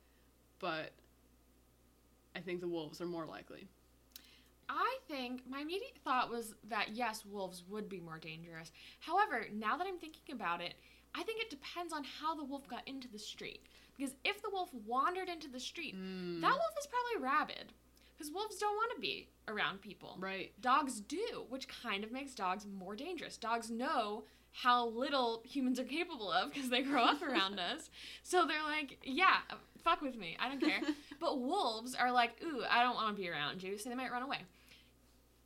but 0.60 0.94
I 2.36 2.40
think 2.42 2.62
the 2.62 2.68
wolves 2.68 3.02
are 3.02 3.06
more 3.06 3.26
likely. 3.26 3.68
I 4.72 5.00
think 5.08 5.48
my 5.48 5.62
immediate 5.62 5.98
thought 6.04 6.30
was 6.30 6.54
that 6.66 6.90
yes, 6.90 7.26
wolves 7.26 7.64
would 7.68 7.90
be 7.90 8.00
more 8.00 8.20
dangerous. 8.20 8.72
However, 9.00 9.48
now 9.52 9.78
that 9.78 9.88
I'm 9.88 9.98
thinking 9.98 10.36
about 10.36 10.62
it, 10.62 10.76
I 11.16 11.24
think 11.24 11.42
it 11.42 11.50
depends 11.50 11.92
on 11.92 12.04
how 12.04 12.36
the 12.36 12.44
wolf 12.44 12.68
got 12.68 12.88
into 12.88 13.08
the 13.08 13.18
street. 13.18 13.66
Because 13.98 14.16
if 14.24 14.42
the 14.44 14.50
wolf 14.52 14.72
wandered 14.74 15.28
into 15.28 15.48
the 15.50 15.60
street, 15.60 15.96
Mm, 15.96 16.40
that 16.42 16.52
wolf 16.54 16.76
is 16.80 16.88
probably 16.88 17.28
rabid. 17.28 17.74
Because 18.20 18.34
wolves 18.34 18.58
don't 18.58 18.76
want 18.76 18.92
to 18.96 19.00
be 19.00 19.30
around 19.48 19.82
people. 19.82 20.18
right. 20.20 20.52
Dogs 20.60 21.00
do, 21.00 21.46
which 21.48 21.70
kind 21.70 22.04
of 22.04 22.12
makes 22.12 22.34
dogs 22.36 22.66
more 22.66 22.94
dangerous. 22.94 23.38
Dogs 23.38 23.72
know 23.72 24.26
how 24.52 24.88
little 24.90 25.42
humans 25.46 25.80
are 25.80 25.86
capable 25.86 26.30
of 26.30 26.54
because 26.54 26.70
they 26.70 26.82
grow 26.82 27.02
up 27.04 27.22
around 27.22 27.60
us. 27.72 27.90
So 28.24 28.46
they're 28.46 28.62
like, 28.64 28.98
yeah, 29.04 29.38
fuck 29.86 30.02
with 30.02 30.18
me. 30.18 30.36
I 30.38 30.50
don't 30.50 30.60
care. 30.60 30.82
But 31.22 31.40
wolves 31.40 31.96
are 31.96 32.12
like, 32.12 32.32
ooh, 32.44 32.64
I 32.70 32.84
don't 32.84 32.96
want 32.96 33.16
to 33.16 33.22
be 33.22 33.30
around 33.30 33.64
you, 33.64 33.78
so 33.78 33.90
they 33.90 33.96
might 33.96 34.12
run 34.12 34.24
away. 34.24 34.40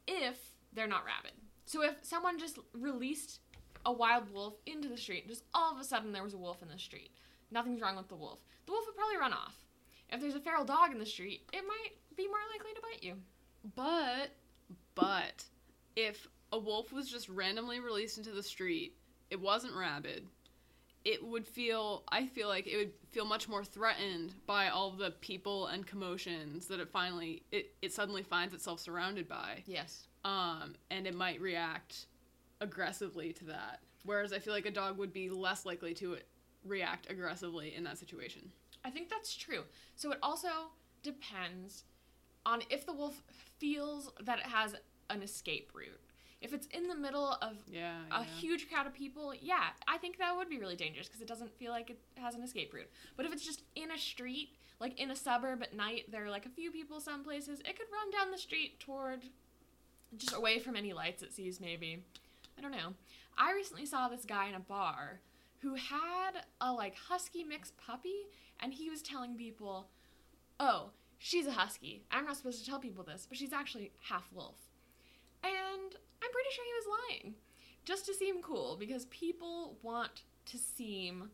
If 0.08 0.38
they're 0.74 0.88
not 0.88 1.06
rabid. 1.06 1.38
So 1.66 1.84
if 1.84 1.96
someone 2.02 2.40
just 2.40 2.60
released 2.74 3.40
a 3.86 3.92
wild 3.92 4.32
wolf 4.34 4.56
into 4.66 4.88
the 4.88 4.98
street, 4.98 5.28
just 5.28 5.44
all 5.54 5.72
of 5.72 5.80
a 5.80 5.84
sudden 5.84 6.12
there 6.12 6.24
was 6.24 6.34
a 6.34 6.38
wolf 6.38 6.62
in 6.62 6.70
the 6.70 6.78
street, 6.80 7.12
nothing's 7.52 7.82
wrong 7.82 7.96
with 7.98 8.08
the 8.08 8.16
wolf, 8.16 8.40
the 8.66 8.72
wolf 8.72 8.86
would 8.86 8.96
probably 8.96 9.18
run 9.18 9.34
off. 9.34 9.56
If 10.12 10.22
there's 10.22 10.36
a 10.36 10.40
feral 10.40 10.64
dog 10.64 10.92
in 10.92 11.00
the 11.00 11.06
street, 11.06 11.50
it 11.52 11.64
might 11.68 11.94
be 12.16 12.28
more 12.28 12.38
likely 12.52 12.74
to 12.74 12.82
bite 12.82 13.04
you. 13.04 13.16
But, 13.76 14.32
but, 14.96 15.44
if 15.96 16.28
a 16.52 16.58
wolf 16.58 16.92
was 16.92 17.10
just 17.10 17.30
randomly 17.30 17.80
released 17.80 18.18
into 18.18 18.32
the 18.32 18.44
street, 18.44 18.96
it 19.30 19.40
wasn't 19.40 19.76
rabid, 19.76 20.28
it 21.06 21.24
would 21.24 21.48
feel, 21.48 22.04
I 22.10 22.28
feel 22.28 22.48
like 22.48 22.68
it 22.68 22.78
would 22.78 22.92
feel 23.12 23.26
much 23.26 23.50
more 23.50 23.64
threatened 23.64 24.34
by 24.46 24.70
all 24.70 24.92
the 24.92 25.12
people 25.22 25.68
and 25.68 25.86
commotions 25.86 26.68
that 26.68 26.80
it 26.80 26.90
finally, 26.90 27.44
it, 27.52 27.74
it 27.82 27.92
suddenly 27.92 28.24
finds 28.24 28.54
itself 28.54 28.80
surrounded 28.80 29.28
by. 29.28 29.64
Yes. 29.66 30.08
Um, 30.24 30.76
and 30.92 31.06
it 31.06 31.16
might 31.16 31.42
react 31.42 32.06
aggressively 32.62 33.34
to 33.34 33.46
that. 33.46 33.80
Whereas 34.06 34.34
I 34.34 34.40
feel 34.40 34.54
like 34.54 34.66
a 34.66 34.72
dog 34.72 34.98
would 34.98 35.14
be 35.14 35.30
less 35.30 35.66
likely 35.66 35.94
to 35.96 36.18
react 36.66 37.10
aggressively 37.10 37.74
in 37.76 37.84
that 37.84 37.98
situation. 37.98 38.52
I 38.86 38.90
think 38.90 39.10
that's 39.10 39.36
true. 39.36 39.64
So 39.96 40.12
it 40.12 40.20
also 40.22 40.50
depends 41.04 41.84
on 42.46 42.62
if 42.70 42.86
the 42.86 42.94
wolf 42.94 43.22
feels 43.60 44.12
that 44.22 44.40
it 44.40 44.46
has 44.46 44.76
an 45.10 45.22
escape 45.22 45.72
route. 45.74 46.00
If 46.42 46.54
it's 46.54 46.68
in 46.68 46.88
the 46.90 46.96
middle 46.96 47.38
of 47.42 47.58
Yeah. 47.68 48.02
a 48.12 48.20
yeah. 48.20 48.24
huge 48.26 48.70
crowd 48.70 48.86
of 48.86 48.94
people, 48.94 49.34
yeah, 49.34 49.70
I 49.88 49.98
think 49.98 50.18
that 50.18 50.36
would 50.36 50.50
be 50.50 50.58
really 50.58 50.76
dangerous 50.76 51.08
because 51.08 51.22
it 51.22 51.28
doesn't 51.28 51.52
feel 51.58 51.72
like 51.72 51.90
it 51.90 52.00
has 52.16 52.36
an 52.36 52.44
escape 52.44 52.74
route. 52.74 52.90
But 53.16 53.26
if 53.26 53.32
it's 53.32 53.46
just 53.46 53.64
in 53.76 53.92
a 53.92 53.98
street, 53.98 54.50
like 54.80 55.00
in 55.00 55.10
a 55.10 55.16
suburb 55.16 55.64
at 55.64 55.74
night, 55.74 56.12
there 56.12 56.26
are 56.26 56.30
like 56.30 56.46
a 56.46 56.50
few 56.50 56.70
people 56.70 57.00
some 57.00 57.24
places, 57.24 57.60
it 57.62 57.78
could 57.78 57.88
run 57.94 58.12
down 58.12 58.32
the 58.32 58.38
street 58.38 58.80
toward 58.82 59.24
just 60.18 60.36
away 60.36 60.60
from 60.60 60.76
any 60.76 60.92
lights 60.92 61.24
it 61.24 61.34
sees, 61.34 61.62
maybe. 61.62 62.04
I 62.58 62.62
don't 62.62 62.72
know. 62.72 62.94
I 63.38 63.54
recently 63.54 63.86
saw 63.86 64.10
this 64.10 64.26
guy 64.26 64.48
in 64.50 64.56
a 64.56 64.60
bar 64.60 65.22
who 65.62 65.76
had 65.76 66.44
a 66.60 66.74
like 66.74 66.96
husky 66.96 67.46
mixed 67.46 67.78
puppy, 67.78 68.28
and 68.60 68.74
he 68.74 68.90
was 68.90 69.02
telling 69.02 69.36
people, 69.38 69.88
oh, 70.60 70.90
she's 71.26 71.48
a 71.48 71.52
husky. 71.52 72.04
I'm 72.12 72.26
not 72.26 72.36
supposed 72.36 72.60
to 72.64 72.70
tell 72.70 72.80
people 72.80 73.04
this, 73.06 73.26
but 73.28 73.38
she's 73.38 73.54
actually 73.54 73.92
half 74.10 74.28
wolf. 74.34 74.58
And 75.42 75.52
I'm 76.22 76.32
pretty 76.32 76.50
sure 76.54 76.66
he 76.66 76.74
was 76.74 77.00
lying. 77.10 77.36
Just 77.86 78.06
to 78.08 78.14
seem 78.14 78.42
cool, 78.42 78.76
because 78.78 79.06
people 79.06 79.78
want 79.82 80.24
to 80.48 80.58
seem 80.58 81.30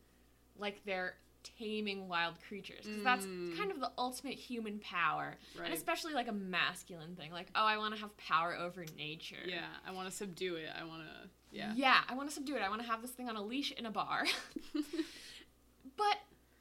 like 0.58 0.82
they're 0.86 1.16
taming 1.58 2.08
wild 2.08 2.36
creatures. 2.48 2.86
Because 2.86 3.04
that's 3.04 3.26
Mm. 3.26 3.58
kind 3.58 3.72
of 3.72 3.80
the 3.80 3.92
ultimate 3.98 4.34
human 4.36 4.78
power. 4.80 5.38
Right. 5.58 5.66
And 5.66 5.74
especially 5.74 6.14
like 6.14 6.28
a 6.28 6.34
masculine 6.34 7.16
thing. 7.16 7.32
Like, 7.32 7.48
oh, 7.56 7.64
I 7.66 7.78
want 7.78 7.96
to 7.96 8.00
have 8.02 8.16
power 8.18 8.56
over 8.56 8.86
nature. 8.98 9.44
yeah, 9.46 9.66
I 9.88 9.92
want 9.92 10.10
to 10.10 10.16
subdue 10.16 10.56
it. 10.56 10.70
I 10.80 10.84
want 10.84 11.04
to. 11.04 11.30
Yeah. 11.52 11.72
Yeah, 11.76 11.98
I 12.08 12.14
want 12.14 12.30
to 12.30 12.36
subdue 12.36 12.56
it. 12.58 12.62
I 12.62 12.70
want 12.70 12.82
to 12.82 12.88
have 12.88 13.02
this 13.02 13.12
thing 13.12 13.28
on 13.30 13.36
a 13.36 13.42
leash 13.42 13.72
in 13.72 13.86
a 13.88 13.92
bar. 13.92 14.26
but, 15.98 16.18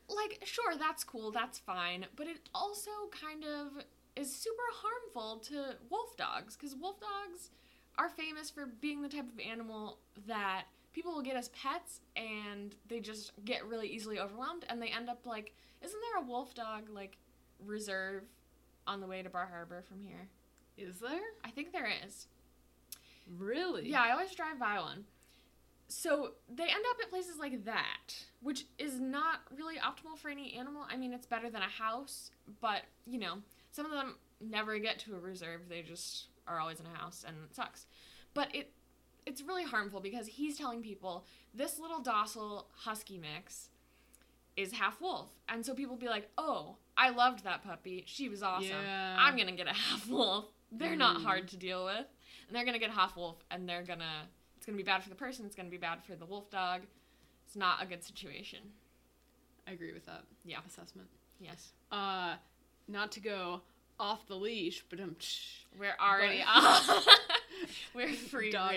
like, 0.09 0.41
sure, 0.45 0.77
that's 0.79 1.05
cool, 1.05 1.31
that's 1.31 1.59
fine. 1.59 2.07
But 2.17 2.27
it 2.27 2.49
also 2.55 2.91
kind 3.11 3.45
of 3.45 3.85
is 4.17 4.35
super 4.35 4.63
harmful 4.73 5.39
to 5.47 5.77
wolf 5.91 6.17
dogs 6.17 6.57
because 6.57 6.75
wolf 6.75 6.99
dogs 7.01 7.51
are 7.97 8.09
famous 8.09 8.51
for 8.51 8.67
being 8.81 9.03
the 9.03 9.09
type 9.09 9.27
of 9.33 9.39
animal 9.41 9.99
that 10.27 10.65
people 10.93 11.13
will 11.13 11.23
get 11.23 11.37
as 11.37 11.49
pets 11.51 12.01
and 12.17 12.75
they 12.89 12.99
just 13.01 13.33
get 13.45 13.65
really 13.67 13.89
easily 13.89 14.19
overwhelmed 14.19 14.65
and 14.69 14.81
they 14.83 14.89
end 14.89 15.09
up 15.09 15.25
like 15.27 15.53
isn't 15.83 16.01
there 16.01 16.23
a 16.25 16.27
wolf 16.27 16.55
dog 16.55 16.89
like 16.91 17.17
reserve 17.65 18.25
on 18.87 19.01
the 19.01 19.07
way 19.07 19.23
to 19.23 19.31
bar 19.31 19.47
harbor 19.51 19.83
from 19.89 20.01
here 20.01 20.29
Is 20.77 20.99
there 20.99 21.21
i 21.45 21.51
think 21.51 21.73
there 21.73 21.89
is 22.07 22.27
really? 23.37 23.89
yeah, 23.89 24.03
I 24.03 24.13
always 24.13 24.35
drive 24.35 24.59
by 24.59 24.79
one. 24.79 25.05
So 25.91 26.33
they 26.55 26.65
end 26.65 26.85
up 26.91 26.97
at 27.03 27.09
places 27.11 27.39
like 27.39 27.65
that, 27.65 28.15
which 28.43 28.67
is 28.79 29.01
not 29.01 29.41
really 29.57 29.77
optimal 29.77 30.19
for 30.19 30.29
any 30.29 30.55
animal. 30.55 30.83
I 30.89 30.97
mean, 30.97 31.13
it's 31.15 31.27
better 31.27 31.49
than 31.51 31.63
a 31.63 31.69
house, 31.69 32.31
but 32.61 32.83
you 33.07 33.19
know, 33.19 33.39
some 33.71 33.87
of 33.87 33.93
them 33.93 34.17
never 34.41 34.79
get 34.79 34.99
to 35.01 35.15
a 35.15 35.19
reserve. 35.19 35.63
They 35.69 35.83
just 35.83 36.27
are 36.47 36.61
always 36.61 36.79
in 36.81 36.87
a 36.87 36.91
house, 36.99 37.25
and 37.27 37.37
it 37.49 37.55
sucks. 37.57 37.87
But 38.35 38.55
it 38.55 38.73
it's 39.27 39.43
really 39.43 39.65
harmful 39.65 40.01
because 40.01 40.27
he's 40.27 40.57
telling 40.59 40.83
people 40.83 41.25
this 41.55 41.79
little 41.79 42.01
docile 42.01 42.69
husky 42.75 43.19
mix 43.19 43.69
is 44.57 44.73
half 44.73 45.01
wolf, 45.01 45.31
and 45.49 45.65
so 45.65 45.73
people 45.75 45.97
be 45.97 46.09
like, 46.09 46.29
"Oh, 46.37 46.77
I 46.97 47.11
loved 47.11 47.45
that 47.45 47.63
puppy. 47.63 48.05
She 48.07 48.29
was 48.29 48.43
awesome. 48.43 48.69
Yeah. 48.71 49.17
I'm 49.19 49.37
gonna 49.37 49.53
get 49.53 49.69
a 49.69 49.73
half 49.73 50.09
wolf. 50.09 50.47
They're 50.71 50.97
not 50.97 51.19
Mm. 51.19 51.25
hard 51.25 51.49
to 51.49 51.57
deal 51.57 51.85
with." 51.87 52.07
and 52.47 52.57
they're 52.57 52.65
gonna 52.65 52.79
get 52.79 52.91
half 52.91 53.15
wolf 53.15 53.37
and 53.51 53.69
they're 53.69 53.83
gonna 53.83 54.27
it's 54.69 54.75
gonna 54.75 54.77
be 54.77 54.83
bad 54.83 55.03
for 55.03 55.09
the 55.09 55.15
person 55.15 55.47
it's 55.47 55.57
gonna 55.57 55.71
be 55.71 55.79
bad 55.79 56.03
for 56.05 56.15
the 56.15 56.27
wolf 56.27 56.51
dog 56.51 56.83
it's 57.47 57.57
not 57.57 57.83
a 57.83 57.87
good 57.87 58.05
situation 58.05 58.59
I 59.67 59.73
agree 59.73 59.93
with 59.93 60.07
that. 60.07 60.23
Yeah. 60.47 60.59
Assessment. 60.67 61.09
yes 61.41 61.73
Uh, 61.93 62.35
not 62.87 63.13
to 63.13 63.21
go 63.21 63.61
off 64.01 64.27
the 64.27 64.35
leash, 64.35 64.83
but 64.91 64.99
um, 65.01 65.17
we're 65.79 65.95
already 66.01 66.39
But- 66.39 66.47
off 66.65 67.07
we're 67.95 68.13
free 68.13 68.51
Dog. 68.51 68.75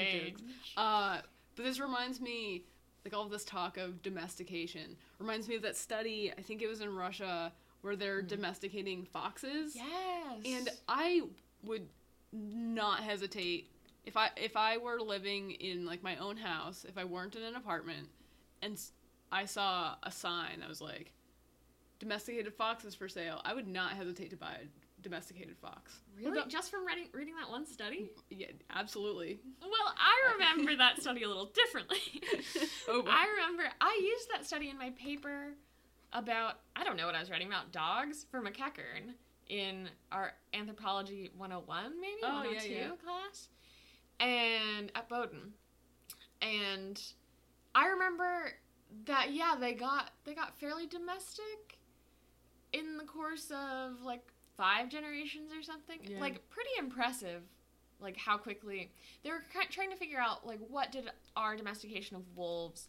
Uh, 0.77 1.17
but 1.55 1.65
this 1.65 1.79
reminds 1.79 2.19
me, 2.21 2.63
like 3.05 3.13
all 3.13 3.27
this 3.29 3.43
talk 3.45 3.77
of 3.77 4.01
domestication, 4.01 4.95
reminds 5.19 5.47
me 5.49 5.55
of 5.55 5.61
that 5.63 5.75
study. 5.77 6.31
I 6.37 6.41
think 6.41 6.61
it 6.61 6.67
was 6.67 6.79
in 6.81 6.93
Russia 6.95 7.51
where 7.81 7.95
they're 7.97 8.21
Mhm. 8.23 8.27
domesticating 8.29 9.05
foxes. 9.05 9.75
yes 9.75 10.41
And 10.45 10.69
I 10.89 11.21
would 11.63 11.87
not 12.33 12.99
hesitate 13.03 13.69
if 14.05 14.17
I 14.17 14.29
if 14.37 14.55
I 14.57 14.77
were 14.77 14.99
living 14.99 15.51
in 15.51 15.85
like 15.85 16.01
my 16.03 16.15
own 16.17 16.37
house, 16.37 16.85
if 16.87 16.97
I 16.97 17.03
weren't 17.05 17.35
in 17.35 17.43
an 17.43 17.55
apartment, 17.55 18.07
and 18.61 18.79
I 19.31 19.45
saw 19.45 19.95
a 20.03 20.11
sign 20.11 20.59
that 20.61 20.69
was 20.69 20.81
like 20.81 21.13
domesticated 21.99 22.53
foxes 22.53 22.95
for 22.95 23.07
sale, 23.07 23.41
I 23.45 23.53
would 23.53 23.67
not 23.67 23.91
hesitate 23.93 24.31
to 24.31 24.37
buy 24.37 24.53
a 24.61 25.01
domesticated 25.03 25.57
fox. 25.57 25.99
really 26.15 26.41
just 26.47 26.69
from 26.69 26.85
reading 26.85 27.07
reading 27.11 27.33
that 27.35 27.49
one 27.49 27.65
study 27.65 28.11
Yeah, 28.29 28.45
absolutely. 28.69 29.39
well 29.59 29.95
i 29.97 30.31
remember 30.33 30.75
that 30.77 31.01
study 31.01 31.23
a 31.23 31.27
little 31.27 31.47
differently 31.55 31.97
Oh, 32.87 33.03
I 33.07 33.25
remember 33.35 33.63
I 33.81 33.99
used 34.03 34.29
that 34.31 34.45
study 34.45 34.69
in 34.69 34.77
my 34.77 34.91
paper 34.91 35.53
about 36.13 36.59
I 36.75 36.83
don't 36.83 36.97
know 36.97 37.07
what 37.07 37.15
I 37.15 37.19
was 37.19 37.31
writing 37.31 37.47
about 37.47 37.71
dogs 37.71 38.27
for 38.29 38.41
McEachern 38.41 39.13
in 39.49 39.89
our 40.11 40.33
anthropology 40.53 41.31
101 41.35 41.99
maybe 41.99 42.13
Oh, 42.23 42.27
oh 42.27 42.43
yeah, 42.43 42.57
102 42.59 42.73
yeah. 42.75 42.87
class 43.03 43.47
and 44.21 44.91
at 44.95 45.09
Bowdoin. 45.09 45.51
And 46.41 47.01
I 47.75 47.87
remember 47.87 48.53
that 49.05 49.33
yeah, 49.33 49.55
they 49.59 49.73
got 49.73 50.11
they 50.23 50.33
got 50.33 50.57
fairly 50.57 50.87
domestic 50.87 51.77
in 52.71 52.97
the 52.97 53.03
course 53.03 53.51
of 53.51 54.01
like 54.03 54.23
five 54.55 54.89
generations 54.89 55.51
or 55.53 55.61
something. 55.61 55.99
Yeah. 56.03 56.19
Like 56.19 56.49
pretty 56.49 56.71
impressive 56.79 57.41
like 57.99 58.17
how 58.17 58.35
quickly 58.35 58.91
they 59.23 59.29
were 59.29 59.43
trying 59.69 59.91
to 59.91 59.95
figure 59.95 60.17
out 60.19 60.45
like 60.45 60.59
what 60.69 60.91
did 60.91 61.09
our 61.35 61.55
domestication 61.55 62.15
of 62.17 62.23
wolves 62.35 62.87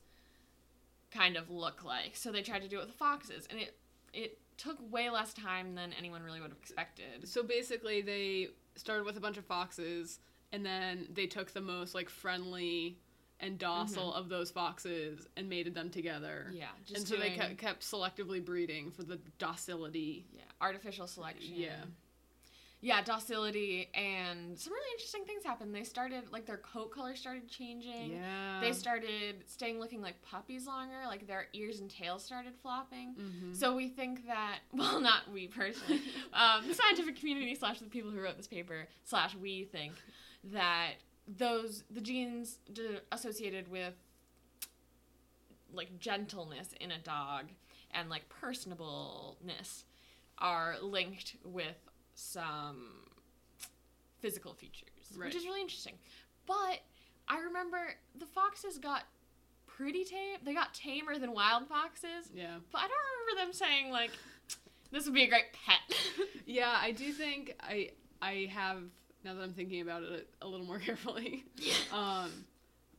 kind 1.10 1.36
of 1.36 1.50
look 1.50 1.84
like. 1.84 2.16
So 2.16 2.32
they 2.32 2.42
tried 2.42 2.62
to 2.62 2.68
do 2.68 2.78
it 2.78 2.86
with 2.86 2.94
foxes 2.94 3.46
and 3.50 3.60
it 3.60 3.76
it 4.12 4.38
took 4.56 4.78
way 4.92 5.10
less 5.10 5.32
time 5.32 5.74
than 5.74 5.92
anyone 5.98 6.22
really 6.22 6.40
would 6.40 6.50
have 6.50 6.58
expected. 6.58 7.26
So 7.26 7.42
basically, 7.42 8.02
they 8.02 8.48
started 8.76 9.04
with 9.04 9.16
a 9.16 9.20
bunch 9.20 9.38
of 9.38 9.44
foxes, 9.44 10.20
and 10.52 10.64
then 10.64 11.08
they 11.12 11.26
took 11.26 11.52
the 11.52 11.60
most 11.60 11.94
like 11.94 12.08
friendly 12.08 12.98
and 13.40 13.58
docile 13.58 14.14
of 14.14 14.28
those 14.28 14.50
foxes 14.50 15.26
and 15.36 15.48
mated 15.48 15.74
them 15.74 15.90
together. 15.90 16.46
Yeah, 16.52 16.66
just 16.86 16.98
and 16.98 17.08
so 17.08 17.16
they 17.16 17.30
kept, 17.30 17.58
kept 17.58 17.82
selectively 17.82 18.44
breeding 18.44 18.92
for 18.92 19.02
the 19.02 19.18
docility. 19.38 20.26
Yeah, 20.32 20.42
artificial 20.60 21.06
selection. 21.06 21.54
Yeah. 21.54 21.84
Yeah, 22.84 23.00
docility 23.00 23.88
and 23.94 24.58
some 24.58 24.72
really 24.72 24.90
interesting 24.94 25.24
things 25.24 25.44
happened. 25.44 25.72
They 25.72 25.84
started 25.84 26.24
like 26.32 26.46
their 26.46 26.56
coat 26.56 26.90
color 26.90 27.14
started 27.14 27.48
changing. 27.48 28.10
Yeah. 28.10 28.60
They 28.60 28.72
started 28.72 29.44
staying 29.46 29.78
looking 29.78 30.02
like 30.02 30.20
puppies 30.22 30.66
longer, 30.66 30.96
like 31.06 31.28
their 31.28 31.46
ears 31.52 31.78
and 31.78 31.88
tails 31.88 32.24
started 32.24 32.54
flopping. 32.60 33.14
Mhm. 33.14 33.54
So 33.56 33.76
we 33.76 33.88
think 33.88 34.26
that, 34.26 34.58
well, 34.72 35.00
not 35.00 35.30
we 35.32 35.46
personally, 35.46 36.00
um, 36.32 36.66
the 36.66 36.74
scientific 36.74 37.14
community 37.20 37.54
slash 37.54 37.78
the 37.78 37.86
people 37.86 38.10
who 38.10 38.20
wrote 38.20 38.36
this 38.36 38.48
paper 38.48 38.88
slash 39.04 39.36
we 39.36 39.62
think 39.62 39.92
that 40.44 40.92
those 41.28 41.84
the 41.90 42.00
genes 42.00 42.58
d- 42.72 42.98
associated 43.12 43.68
with 43.70 43.94
like 45.72 45.98
gentleness 45.98 46.70
in 46.80 46.90
a 46.90 46.98
dog 46.98 47.46
and 47.92 48.10
like 48.10 48.22
personableness 48.42 49.84
are 50.38 50.76
linked 50.82 51.36
with 51.44 51.76
some 52.14 52.88
physical 54.20 54.52
features, 54.54 54.88
Right. 55.16 55.26
which 55.26 55.36
is 55.36 55.44
really 55.44 55.60
interesting. 55.60 55.94
But 56.46 56.80
I 57.28 57.38
remember 57.38 57.94
the 58.18 58.26
foxes 58.26 58.78
got 58.78 59.04
pretty 59.66 60.04
tame. 60.04 60.38
They 60.44 60.52
got 60.54 60.74
tamer 60.74 61.18
than 61.18 61.32
wild 61.32 61.68
foxes. 61.68 62.30
Yeah. 62.34 62.56
But 62.70 62.78
I 62.82 62.88
don't 62.88 63.34
remember 63.36 63.46
them 63.46 63.52
saying 63.54 63.90
like, 63.90 64.10
"This 64.90 65.04
would 65.06 65.14
be 65.14 65.24
a 65.24 65.28
great 65.28 65.52
pet." 65.52 65.80
Yeah, 66.44 66.76
I 66.78 66.90
do 66.90 67.12
think 67.12 67.54
I 67.60 67.90
I 68.20 68.50
have 68.52 68.82
now 69.24 69.34
that 69.34 69.42
I'm 69.42 69.52
thinking 69.52 69.80
about 69.80 70.02
it 70.02 70.28
a, 70.40 70.46
little 70.48 70.66
more 70.66 70.78
carefully. 70.88 71.44
Um, 71.92 72.30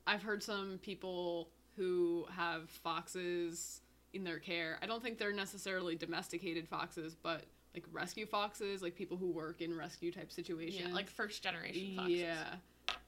I've 0.08 0.24
heard 0.24 0.42
some 0.44 0.80
people 0.82 1.50
who 1.76 2.26
have 2.36 2.70
foxes 2.70 3.82
in 4.14 4.24
their 4.24 4.40
care. 4.40 4.78
I 4.82 4.86
don't 4.86 5.02
think 5.02 5.18
they're 5.18 5.34
necessarily 5.34 5.96
domesticated 5.96 6.68
foxes, 6.68 7.16
but 7.16 7.46
like 7.74 7.86
rescue 7.92 8.26
foxes, 8.26 8.82
like 8.82 8.96
people 8.96 9.18
who 9.18 9.32
work 9.32 9.62
in 9.62 9.76
rescue 9.76 10.12
type 10.12 10.32
situations. 10.32 10.88
yeah, 10.90 10.94
like 10.94 11.10
first 11.10 11.42
generation 11.42 11.94
foxes. 11.96 12.14
Yeah. 12.20 12.56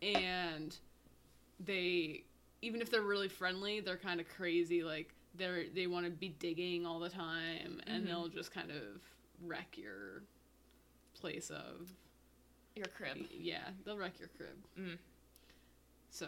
And 0.02 0.76
they 1.60 2.24
even 2.62 2.82
if 2.82 2.90
they're 2.90 3.02
really 3.02 3.28
friendly, 3.30 3.80
they're 3.80 3.98
kind 3.98 4.20
of 4.20 4.28
crazy 4.28 4.84
like 4.84 5.14
they're 5.36 5.66
they 5.74 5.86
want 5.88 6.06
to 6.06 6.12
be 6.12 6.30
digging 6.30 6.86
all 6.86 7.00
the 7.00 7.10
time 7.10 7.80
and 7.86 8.04
Mhm. 8.04 8.08
they'll 8.08 8.28
just 8.28 8.52
kind 8.52 8.72
of 8.72 8.78
wreck 9.44 9.78
your 9.78 10.24
place 11.14 11.50
of 11.52 11.92
Your 12.76 12.88
crib. 12.88 13.18
yeah, 13.32 13.70
they'll 13.86 13.98
wreck 13.98 14.20
your 14.20 14.30
crib. 14.38 14.58
Mm. 14.80 14.98
So 16.10 16.28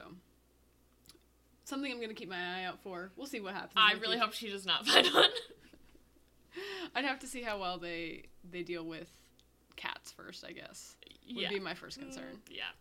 something 1.67 1.91
I'm 1.91 1.97
going 1.97 2.09
to 2.09 2.15
keep 2.15 2.29
my 2.29 2.59
eye 2.59 2.63
out 2.63 2.81
for. 2.81 3.11
We'll 3.15 3.27
see 3.27 3.41
what 3.41 3.53
happens. 3.53 3.73
I 3.75 3.93
really 3.93 4.13
future. 4.13 4.19
hope 4.19 4.33
she 4.33 4.49
does 4.49 4.65
not 4.65 4.85
find 4.87 5.07
one. 5.07 5.29
I'd 6.95 7.05
have 7.05 7.19
to 7.19 7.27
see 7.27 7.41
how 7.41 7.59
well 7.59 7.77
they 7.77 8.23
they 8.49 8.63
deal 8.63 8.85
with 8.85 9.09
cats 9.75 10.11
first, 10.11 10.45
I 10.45 10.53
guess. 10.53 10.95
Would 11.27 11.43
yeah. 11.43 11.49
be 11.49 11.59
my 11.59 11.73
first 11.73 11.99
concern. 11.99 12.39
Mm, 12.49 12.57
yeah. 12.57 12.71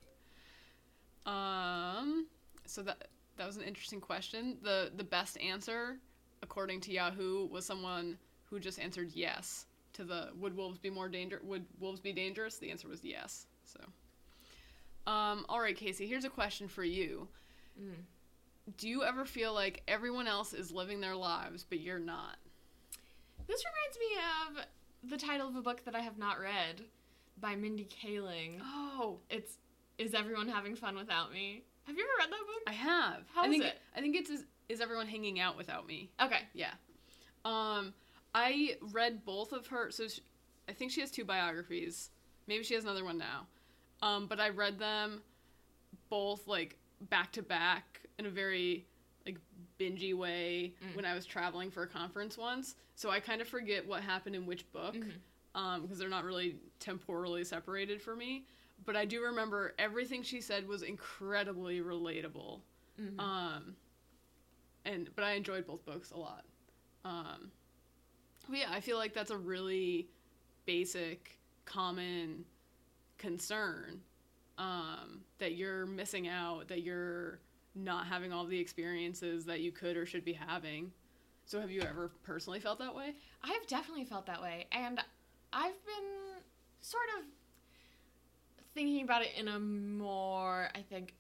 Um, 1.26 2.26
so 2.66 2.83
that 2.83 3.09
that 3.37 3.46
was 3.46 3.57
an 3.57 3.62
interesting 3.62 4.00
question. 4.00 4.59
the 4.62 4.92
The 4.96 5.05
best 5.05 5.38
answer, 5.38 5.96
according 6.42 6.81
to 6.83 6.92
Yahoo, 6.92 7.46
was 7.48 7.66
someone 7.66 8.16
who 8.44 8.61
just 8.61 8.79
answered 8.79 9.11
yes 9.12 9.66
to 9.94 10.05
the 10.05 10.31
would 10.38 10.57
wolves 10.57 10.79
be 10.79 10.90
more 10.90 11.09
danger? 11.09 11.40
Would 11.42 11.66
wolves 11.81 12.00
be 12.00 12.12
dangerous? 12.12 12.59
The 12.59 12.70
answer 12.70 12.88
was 12.88 13.05
yes. 13.05 13.46
So, 13.66 15.11
um, 15.11 15.44
all 15.48 15.61
right, 15.61 15.76
Casey. 15.76 16.07
Here's 16.07 16.24
a 16.24 16.31
question 16.31 16.68
for 16.68 16.85
you. 16.85 17.29
Mm. 17.81 18.05
Do 18.79 18.88
you 18.88 19.05
ever 19.05 19.24
feel 19.24 19.55
like 19.55 19.83
everyone 19.87 20.26
else 20.26 20.52
is 20.52 20.72
living 20.72 21.00
their 21.00 21.14
lives, 21.14 21.64
but 21.68 21.81
you're 21.81 21.98
not? 21.98 22.37
This 23.46 23.62
reminds 23.64 23.98
me 23.98 24.64
of 24.64 25.11
the 25.11 25.16
title 25.16 25.48
of 25.48 25.57
a 25.57 25.62
book 25.62 25.85
that 25.85 25.94
I 25.94 26.00
have 26.00 26.18
not 26.18 26.40
read 26.40 26.83
by 27.40 27.55
Mindy 27.55 27.87
Kaling. 27.87 28.59
Oh, 28.62 29.18
It's 29.31 29.59
Is 29.98 30.14
Everyone 30.14 30.48
Having 30.48 30.76
Fun 30.76 30.96
Without 30.96 31.33
Me? 31.33 31.62
Have 31.87 31.96
you 31.96 32.02
ever 32.02 32.12
read 32.18 32.33
that 32.33 32.46
book? 32.46 32.62
I 32.66 32.72
have. 32.72 33.22
How 33.33 33.42
I 33.42 33.46
is 33.46 33.50
think 33.52 33.64
it? 33.64 33.79
I 33.96 34.00
think 34.00 34.16
it's 34.16 34.31
is, 34.31 34.44
is 34.68 34.81
everyone 34.81 35.07
hanging 35.07 35.38
out 35.38 35.57
without 35.57 35.87
me? 35.87 36.11
Okay. 36.20 36.40
Yeah. 36.52 36.72
Um, 37.44 37.94
I 38.35 38.76
read 38.92 39.24
both 39.24 39.52
of 39.52 39.68
her. 39.68 39.92
So 39.92 40.09
sh 40.09 40.20
I 40.68 40.72
think 40.72 40.90
she 40.90 41.00
has 41.00 41.12
two 41.12 41.24
biographies. 41.24 42.11
Maybe 42.48 42.64
she 42.64 42.74
has 42.74 42.83
another 42.83 43.05
one 43.05 43.18
now. 43.18 43.46
Um, 44.02 44.26
but 44.26 44.40
I 44.40 44.50
read 44.50 44.78
them 44.78 45.22
both 46.09 46.46
like 46.46 46.76
back 47.11 47.32
to 47.32 47.42
back 47.42 48.02
in 48.18 48.26
a 48.26 48.30
very 48.30 48.87
like 49.24 49.38
bingy 49.80 50.14
way 50.14 50.74
Mm. 50.85 50.96
when 50.96 51.04
I 51.04 51.14
was 51.14 51.26
traveling 51.26 51.70
for 51.70 51.82
a 51.82 51.87
conference 51.87 52.38
once. 52.38 52.76
So 52.94 53.11
I 53.11 53.20
kind 53.20 53.40
of 53.40 53.48
forget 53.48 53.87
what 53.87 54.02
happened 54.02 54.37
in 54.37 54.46
which 54.46 54.70
book 54.72 54.94
Mhm. 54.94 55.12
um, 55.54 55.82
because 55.82 55.98
they're 55.98 56.09
not 56.09 56.24
really 56.24 56.59
temporally 56.78 57.42
separated 57.44 58.00
for 58.00 58.14
me. 58.14 58.46
But 58.85 58.94
I 58.96 59.04
do 59.04 59.22
remember 59.22 59.74
everything 59.78 60.22
she 60.22 60.40
said 60.40 60.68
was 60.68 60.82
incredibly 60.82 61.80
relatable. 61.80 62.61
Mhm. 63.00 63.18
Um, 63.20 63.76
and 64.85 65.11
but 65.16 65.24
I 65.24 65.32
enjoyed 65.32 65.66
both 65.66 65.85
books 65.85 66.11
a 66.12 66.16
lot. 66.16 66.44
Um, 67.04 67.50
but 68.48 68.59
yeah, 68.59 68.70
I 68.70 68.80
feel 68.80 68.96
like 68.98 69.12
that's 69.12 69.30
a 69.30 69.37
really 69.38 70.09
basic, 70.66 71.38
common 71.64 72.44
concern 73.18 74.00
um, 74.59 75.20
that 75.38 75.55
you're 75.55 75.87
missing 75.87 76.29
out, 76.29 76.68
that 76.68 76.83
you're 76.83 77.40
not 77.74 78.07
having 78.07 78.33
all 78.33 78.44
the 78.44 78.59
experiences 78.59 79.44
that 79.44 79.61
you 79.61 79.70
could 79.72 79.96
or 79.96 80.07
should 80.07 80.24
be 80.24 80.33
having. 80.33 80.92
So 81.44 81.61
have 81.61 81.70
you 81.70 81.83
ever 81.83 82.11
personally 82.24 82.59
felt 82.59 82.79
that 82.79 82.94
way? 82.94 83.14
I've 83.42 83.66
definitely 83.66 84.05
felt 84.05 84.26
that 84.26 84.42
way, 84.42 84.66
and 84.72 85.00
I've 85.52 85.85
been 85.85 86.42
sort 86.81 87.05
of 87.18 87.24
thinking 88.74 89.02
about 89.02 89.22
it 89.22 89.31
in 89.38 89.48
a 89.48 89.59
more, 89.59 90.68
I 90.74 90.81
think, 90.81 91.14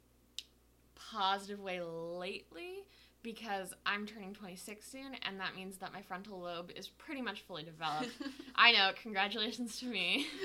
positive 0.94 1.60
way 1.60 1.80
lately 1.80 2.84
because 3.26 3.74
I'm 3.84 4.06
turning 4.06 4.32
26 4.32 4.86
soon, 4.86 5.16
and 5.22 5.40
that 5.40 5.56
means 5.56 5.78
that 5.78 5.92
my 5.92 6.00
frontal 6.00 6.38
lobe 6.38 6.70
is 6.76 6.86
pretty 6.86 7.20
much 7.20 7.40
fully 7.40 7.64
developed. 7.64 8.12
I 8.54 8.70
know, 8.70 8.92
congratulations 9.02 9.80
to 9.80 9.86
me. 9.86 10.26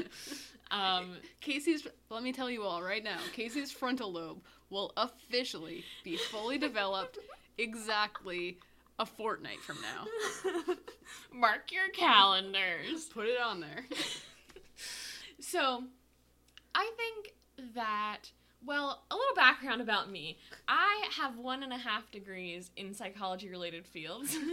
Um, 0.71 1.17
Casey's, 1.41 1.85
let 2.09 2.23
me 2.23 2.31
tell 2.31 2.49
you 2.49 2.63
all 2.63 2.81
right 2.81 3.03
now, 3.03 3.17
Casey's 3.33 3.73
frontal 3.73 4.09
lobe 4.13 4.39
will 4.69 4.93
officially 4.95 5.83
be 6.01 6.15
fully 6.15 6.57
developed 6.57 7.17
exactly 7.57 8.57
a 8.97 9.05
fortnight 9.05 9.59
from 9.59 9.79
now. 9.81 10.75
mark 11.33 11.73
your 11.73 11.89
calendars. 11.89 13.09
Put 13.13 13.25
it 13.25 13.37
on 13.41 13.59
there. 13.59 13.83
So, 15.41 15.83
I 16.73 16.89
think 16.95 17.33
that, 17.75 18.31
well, 18.65 19.03
a 19.09 19.15
little 19.15 19.35
background 19.35 19.81
about 19.81 20.11
me. 20.11 20.37
I 20.67 21.07
have 21.17 21.37
one 21.37 21.63
and 21.63 21.73
a 21.73 21.77
half 21.77 22.11
degrees 22.11 22.71
in 22.77 22.93
psychology 22.93 23.49
related 23.49 23.85
fields. 23.85 24.37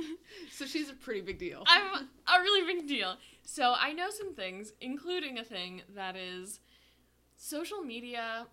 So 0.51 0.67
she's 0.67 0.91
a 0.91 0.95
pretty 0.95 1.21
big 1.21 1.39
deal. 1.39 1.63
I'm 1.67 2.07
a 2.27 2.43
really 2.43 2.75
big 2.75 2.87
deal. 2.87 3.17
So, 3.43 3.75
I 3.79 3.93
know 3.93 4.11
some 4.11 4.35
things, 4.35 4.73
including 4.81 5.39
a 5.39 5.45
thing 5.45 5.83
that 5.95 6.17
is 6.17 6.61
social 7.37 7.81
media 7.81 8.47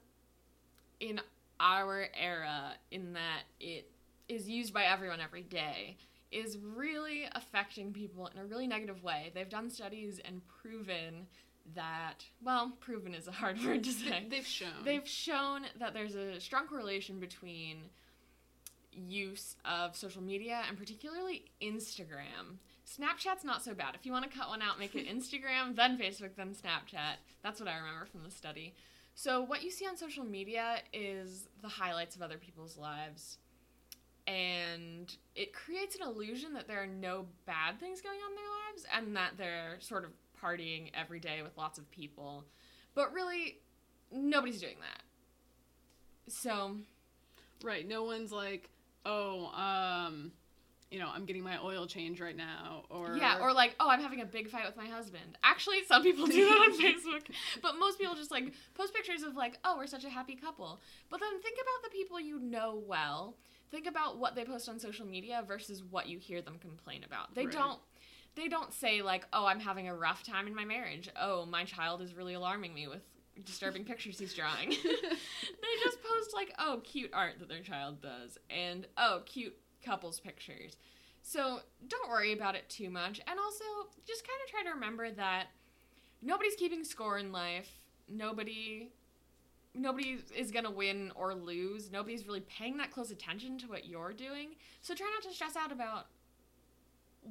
in 1.00 1.20
our 1.60 2.08
era, 2.20 2.74
in 2.92 3.14
that 3.14 3.44
it 3.60 3.90
is 4.30 4.48
used 4.48 4.74
by 4.74 4.86
everyone 4.86 5.20
every 5.20 5.44
day, 5.44 5.98
is 6.32 6.58
really 6.58 7.24
affecting 7.34 7.92
people 7.92 8.28
in 8.28 8.40
a 8.40 8.46
really 8.46 8.68
negative 8.68 9.04
way. 9.04 9.32
They've 9.34 9.50
done 9.50 9.70
studies 9.70 10.20
and 10.24 10.42
proven 10.62 11.28
that, 11.74 12.26
well, 12.44 12.74
proven 12.80 13.14
is 13.14 13.28
a 13.28 13.32
hard 13.32 13.62
word 13.66 13.84
to 13.84 13.92
say. 13.92 14.26
They've 14.30 14.46
shown. 14.46 14.84
They've 14.84 15.08
shown 15.08 15.62
that 15.80 15.94
there's 15.94 16.16
a 16.16 16.40
strong 16.40 16.68
correlation 16.68 17.20
between 17.20 17.78
use 18.92 19.56
of 19.66 19.96
social 19.96 20.22
media 20.22 20.62
and 20.68 20.78
particularly 20.78 21.46
Instagram. 21.62 22.60
Snapchat's 22.86 23.44
not 23.44 23.64
so 23.64 23.74
bad. 23.74 23.96
If 23.96 24.06
you 24.06 24.12
want 24.12 24.30
to 24.30 24.38
cut 24.38 24.48
one 24.48 24.62
out, 24.62 24.80
make 24.80 24.96
it 24.96 25.08
Instagram, 25.14 25.76
then 25.76 25.98
Facebook, 25.98 26.36
then 26.38 26.54
Snapchat. 26.54 27.18
That's 27.44 27.60
what 27.60 27.68
I 27.68 27.78
remember 27.78 28.06
from 28.06 28.24
the 28.24 28.32
study. 28.32 28.74
So, 29.16 29.42
what 29.42 29.64
you 29.64 29.72
see 29.72 29.88
on 29.88 29.96
social 29.96 30.26
media 30.26 30.80
is 30.92 31.48
the 31.62 31.70
highlights 31.70 32.16
of 32.16 32.22
other 32.22 32.38
people's 32.38 32.78
lives. 32.78 33.38
And 34.28 35.16
it 35.36 35.54
creates 35.54 35.96
an 35.96 36.02
illusion 36.02 36.54
that 36.54 36.68
there 36.68 36.82
are 36.82 36.88
no 36.88 37.26
bad 37.46 37.80
things 37.80 38.02
going 38.02 38.18
on 38.18 38.32
in 38.32 38.36
their 38.36 38.46
lives 38.46 38.86
and 38.94 39.16
that 39.16 39.38
they're 39.38 39.78
sort 39.80 40.04
of 40.04 40.12
partying 40.46 40.92
every 40.94 41.20
day 41.20 41.42
with 41.42 41.58
lots 41.58 41.78
of 41.78 41.90
people. 41.92 42.46
But 42.94 43.14
really, 43.14 43.58
nobody's 44.12 44.62
doing 44.62 44.78
that. 44.82 45.02
So, 46.28 46.78
right. 47.64 47.88
No 47.88 48.04
one's 48.04 48.32
like, 48.32 48.70
oh, 49.06 49.48
um, 49.48 50.32
you 50.92 51.00
know, 51.00 51.10
I'm 51.14 51.26
getting 51.26 51.44
my 51.44 51.58
oil 51.62 51.88
change 51.88 52.22
right 52.22 52.36
now, 52.38 52.84
or 52.90 53.18
yeah, 53.18 53.40
or 53.42 53.52
like, 53.54 53.76
oh, 53.80 53.90
I'm 53.90 54.02
having 54.02 54.22
a 54.22 54.26
big 54.26 54.50
fight 54.50 54.66
with 54.66 54.78
my 54.78 54.86
husband. 54.86 55.38
Actually, 55.44 55.84
some 55.88 56.04
people 56.04 56.26
do 56.26 56.46
that 56.46 56.58
on 56.58 56.80
Facebook, 56.80 57.24
but 57.62 57.78
most 57.80 58.00
people 58.00 58.16
just 58.16 58.32
like 58.32 58.54
post 58.76 58.94
pictures 58.94 59.24
of 59.24 59.36
like, 59.36 59.58
oh, 59.66 59.76
we're 59.78 59.88
such 59.88 60.06
a 60.06 60.10
happy 60.10 60.36
couple. 60.36 60.80
But 61.10 61.20
then 61.20 61.42
think 61.42 61.58
about 61.58 61.84
the 61.92 61.96
people 61.98 62.20
you 62.20 62.40
know 62.40 62.82
well. 62.88 63.36
Think 63.72 63.88
about 63.88 64.20
what 64.20 64.36
they 64.36 64.46
post 64.46 64.70
on 64.70 64.80
social 64.80 65.06
media 65.06 65.44
versus 65.46 65.84
what 65.84 66.08
you 66.08 66.18
hear 66.20 66.42
them 66.42 66.60
complain 66.60 67.04
about. 67.04 67.34
They 67.36 67.46
Right. 67.46 67.54
don't 67.54 67.80
they 68.36 68.48
don't 68.48 68.74
say 68.74 69.02
like, 69.02 69.26
"Oh, 69.34 69.46
I'm 69.46 69.60
having 69.60 69.88
a 69.88 69.96
rough 69.96 70.24
time 70.24 70.48
in 70.48 70.56
my 70.56 70.66
marriage. 70.66 71.10
Oh, 71.20 71.46
my 71.46 71.64
child 71.64 72.02
is 72.02 72.14
really 72.14 72.34
alarming 72.34 72.74
me 72.74 72.88
with 72.88 73.02
disturbing 73.44 73.86
pictures 73.92 74.20
he's 74.20 74.34
drawing." 74.34 74.70
they 74.84 75.74
just 75.84 75.98
post 76.04 76.34
like, 76.34 76.54
"Oh, 76.60 76.82
cute 76.84 77.12
art 77.14 77.40
that 77.40 77.50
their 77.50 77.62
child 77.62 78.02
does," 78.02 78.38
and 78.50 78.88
"Oh, 78.98 79.22
cute 79.26 79.56
couples 79.84 80.20
pictures." 80.20 80.78
So 81.22 81.62
don't 81.88 82.10
worry 82.10 82.34
about 82.34 82.56
it 82.56 82.70
too 82.70 82.90
much, 82.90 83.20
and 83.26 83.40
also 83.40 83.64
just 84.06 84.28
kind 84.28 84.40
of 84.46 84.52
try 84.52 84.64
to 84.64 84.76
remember 84.76 85.10
that 85.12 85.48
nobody's 86.22 86.56
keeping 86.56 86.84
score 86.84 87.18
in 87.18 87.32
life. 87.32 87.70
Nobody, 88.08 88.92
nobody 89.74 90.20
is 90.36 90.52
gonna 90.52 90.70
win 90.70 91.12
or 91.16 91.34
lose. 91.34 91.92
Nobody's 91.92 92.28
really 92.28 92.42
paying 92.42 92.78
that 92.78 92.92
close 92.92 93.10
attention 93.10 93.58
to 93.60 93.68
what 93.68 93.86
you're 93.88 94.14
doing. 94.14 94.50
So 94.82 94.94
try 94.94 95.10
not 95.12 95.28
to 95.28 95.34
stress 95.34 95.56
out 95.56 95.72
about 95.72 96.08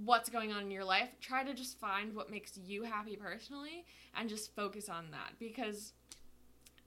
what's 0.04 0.28
going 0.28 0.52
on 0.52 0.62
in 0.62 0.70
your 0.70 0.84
life. 0.84 1.08
Try 1.20 1.44
to 1.44 1.54
just 1.54 1.78
find 1.78 2.14
what 2.14 2.30
makes 2.30 2.56
you 2.56 2.82
happy 2.82 3.16
personally, 3.16 3.84
and 4.16 4.28
just 4.28 4.54
focus 4.54 4.88
on 4.88 5.10
that 5.12 5.32
because, 5.38 5.92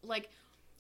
like, 0.04 0.30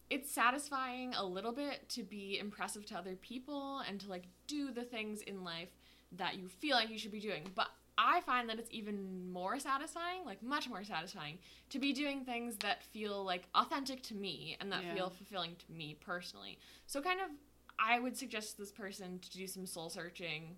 it's 0.09 0.31
satisfying 0.31 1.13
a 1.15 1.23
little 1.25 1.51
bit 1.51 1.87
to 1.89 2.03
be 2.03 2.39
impressive 2.39 2.85
to 2.87 2.97
other 2.97 3.15
people 3.15 3.81
and 3.87 3.99
to 3.99 4.09
like 4.09 4.23
do 4.47 4.71
the 4.71 4.83
things 4.83 5.21
in 5.21 5.43
life 5.43 5.67
that 6.13 6.37
you 6.37 6.47
feel 6.47 6.77
like 6.77 6.89
you 6.89 6.97
should 6.97 7.11
be 7.11 7.19
doing. 7.19 7.43
But 7.55 7.67
I 7.97 8.21
find 8.21 8.47
that 8.47 8.57
it's 8.59 8.69
even 8.71 9.29
more 9.31 9.59
satisfying, 9.59 10.23
like 10.25 10.41
much 10.41 10.69
more 10.69 10.83
satisfying, 10.83 11.39
to 11.71 11.79
be 11.79 11.91
doing 11.91 12.23
things 12.23 12.55
that 12.57 12.83
feel 12.83 13.23
like 13.25 13.47
authentic 13.55 14.01
to 14.03 14.15
me 14.15 14.55
and 14.61 14.71
that 14.71 14.83
Yeah. 14.83 14.93
feel 14.93 15.09
fulfilling 15.09 15.55
to 15.55 15.71
me 15.71 15.95
personally. 15.99 16.57
So, 16.85 17.01
kind 17.01 17.19
of, 17.19 17.29
I 17.79 17.99
would 17.99 18.15
suggest 18.15 18.57
this 18.57 18.71
person 18.71 19.19
to 19.19 19.29
do 19.31 19.45
some 19.47 19.65
soul 19.65 19.89
searching. 19.89 20.55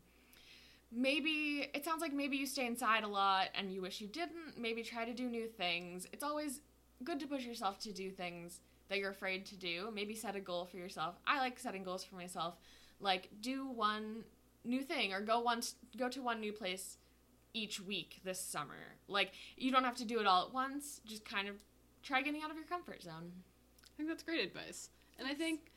Maybe 0.92 1.70
it 1.74 1.86
sounds 1.86 2.02
like 2.02 2.14
maybe 2.14 2.38
you 2.38 2.46
stay 2.46 2.66
inside 2.66 3.04
a 3.04 3.08
lot 3.08 3.50
and 3.56 3.72
you 3.72 3.82
wish 3.82 4.02
you 4.02 4.08
didn't. 4.08 4.58
Maybe 4.58 4.82
try 4.84 5.06
to 5.06 5.14
do 5.14 5.30
new 5.30 5.48
things. 5.48 6.08
It's 6.12 6.24
always 6.24 6.62
good 7.04 7.20
to 7.20 7.28
push 7.28 7.46
yourself 7.46 7.80
to 7.80 7.92
do 7.92 8.10
things 8.10 8.60
that 8.90 8.98
you're 8.98 9.12
afraid 9.12 9.46
to 9.48 9.56
do. 9.56 9.90
Maybe 9.94 10.16
set 10.16 10.36
a 10.36 10.40
goal 10.40 10.66
for 10.66 10.78
yourself. 10.78 11.16
I 11.28 11.40
like 11.40 11.60
setting 11.60 11.84
goals 11.84 12.04
for 12.04 12.16
myself. 12.16 12.56
Like 13.00 13.30
do 13.42 13.68
one 13.68 14.24
new 14.66 14.82
thing 14.82 15.14
or 15.14 15.22
go 15.22 15.40
once 15.40 15.76
go 15.98 16.10
to 16.10 16.22
one 16.22 16.40
new 16.40 16.52
place 16.52 16.98
each 17.54 17.80
week 17.80 18.20
this 18.24 18.40
summer. 18.40 18.98
Like 19.08 19.32
you 19.58 19.72
don't 19.72 19.84
have 19.84 19.96
to 19.98 20.06
do 20.06 20.20
it 20.20 20.26
all 20.26 20.48
at 20.48 20.54
once. 20.54 21.02
Just 21.06 21.24
kind 21.24 21.48
of 21.48 21.56
try 22.04 22.22
getting 22.22 22.42
out 22.42 22.50
of 22.50 22.58
your 22.58 22.66
comfort 22.66 23.04
zone. 23.04 23.32
I 23.84 23.92
think 23.96 24.10
that's 24.10 24.24
great 24.24 24.44
advice. 24.44 24.90
And 25.18 25.28
I 25.28 25.34
think 25.34 25.72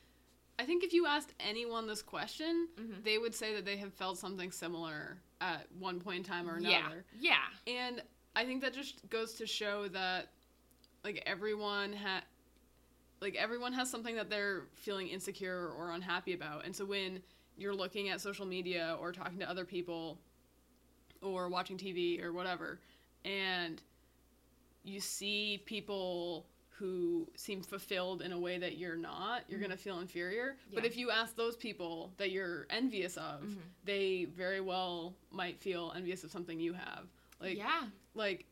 I 0.59 0.65
think 0.65 0.85
if 0.85 0.93
you 0.93 1.07
asked 1.07 1.33
anyone 1.41 1.87
this 1.87 2.03
question, 2.03 2.69
Mhm. 2.77 3.03
they 3.05 3.19
would 3.19 3.35
say 3.35 3.55
that 3.55 3.65
they 3.65 3.77
have 3.79 3.93
felt 3.95 4.19
something 4.19 4.53
similar 4.53 5.21
at 5.41 5.71
one 5.73 6.01
point 6.01 6.19
in 6.19 6.25
time 6.25 6.49
or 6.49 6.59
Yeah. 6.61 6.81
another. 6.81 7.05
Yeah. 7.19 7.49
And 7.67 8.03
I 8.37 8.45
think 8.45 8.63
that 8.63 8.73
just 8.75 9.09
goes 9.09 9.35
to 9.35 9.47
show 9.47 9.89
that 9.89 10.33
like 11.05 11.23
everyone 11.27 11.93
ha 11.95 12.23
like 13.21 13.35
everyone 13.37 13.73
has 13.73 13.89
something 13.91 14.17
that 14.17 14.29
they're 14.31 14.67
feeling 14.75 15.07
insecure 15.09 15.69
or 15.71 15.93
unhappy 15.93 16.33
about. 16.33 16.65
And 16.65 16.75
so 16.75 16.85
when 16.85 17.23
you're 17.57 17.75
looking 17.75 18.09
at 18.09 18.21
social 18.21 18.45
media 18.47 18.97
or 19.01 19.13
talking 19.13 19.39
to 19.39 19.49
other 19.49 19.65
people 19.65 20.19
or 21.21 21.49
watching 21.49 21.77
TV 21.79 22.21
or 22.21 22.33
whatever 22.33 22.81
and 23.25 23.81
you 24.83 24.99
see 25.01 25.59
people 25.67 26.49
who 26.83 27.29
seem 27.37 27.63
fulfilled 27.63 28.23
in 28.23 28.33
a 28.33 28.39
way 28.39 28.59
that 28.59 28.77
you're 28.77 28.97
not, 28.97 29.45
you're 29.49 29.59
Mhm. 29.61 29.63
going 29.63 29.71
to 29.71 29.77
feel 29.77 30.01
inferior. 30.01 30.57
But 30.75 30.85
if 30.85 30.97
you 30.97 31.13
ask 31.13 31.37
those 31.37 31.57
people 31.57 32.13
that 32.17 32.33
you're 32.33 32.67
envious 32.71 33.17
of, 33.17 33.41
Mhm. 33.45 33.59
they 33.85 34.25
very 34.25 34.61
well 34.61 35.15
might 35.31 35.61
feel 35.61 35.93
envious 35.95 36.25
of 36.25 36.33
something 36.33 36.59
you 36.59 36.73
have. 36.73 37.07
Like 37.41 37.57
yeah. 37.57 37.87
like 38.15 38.47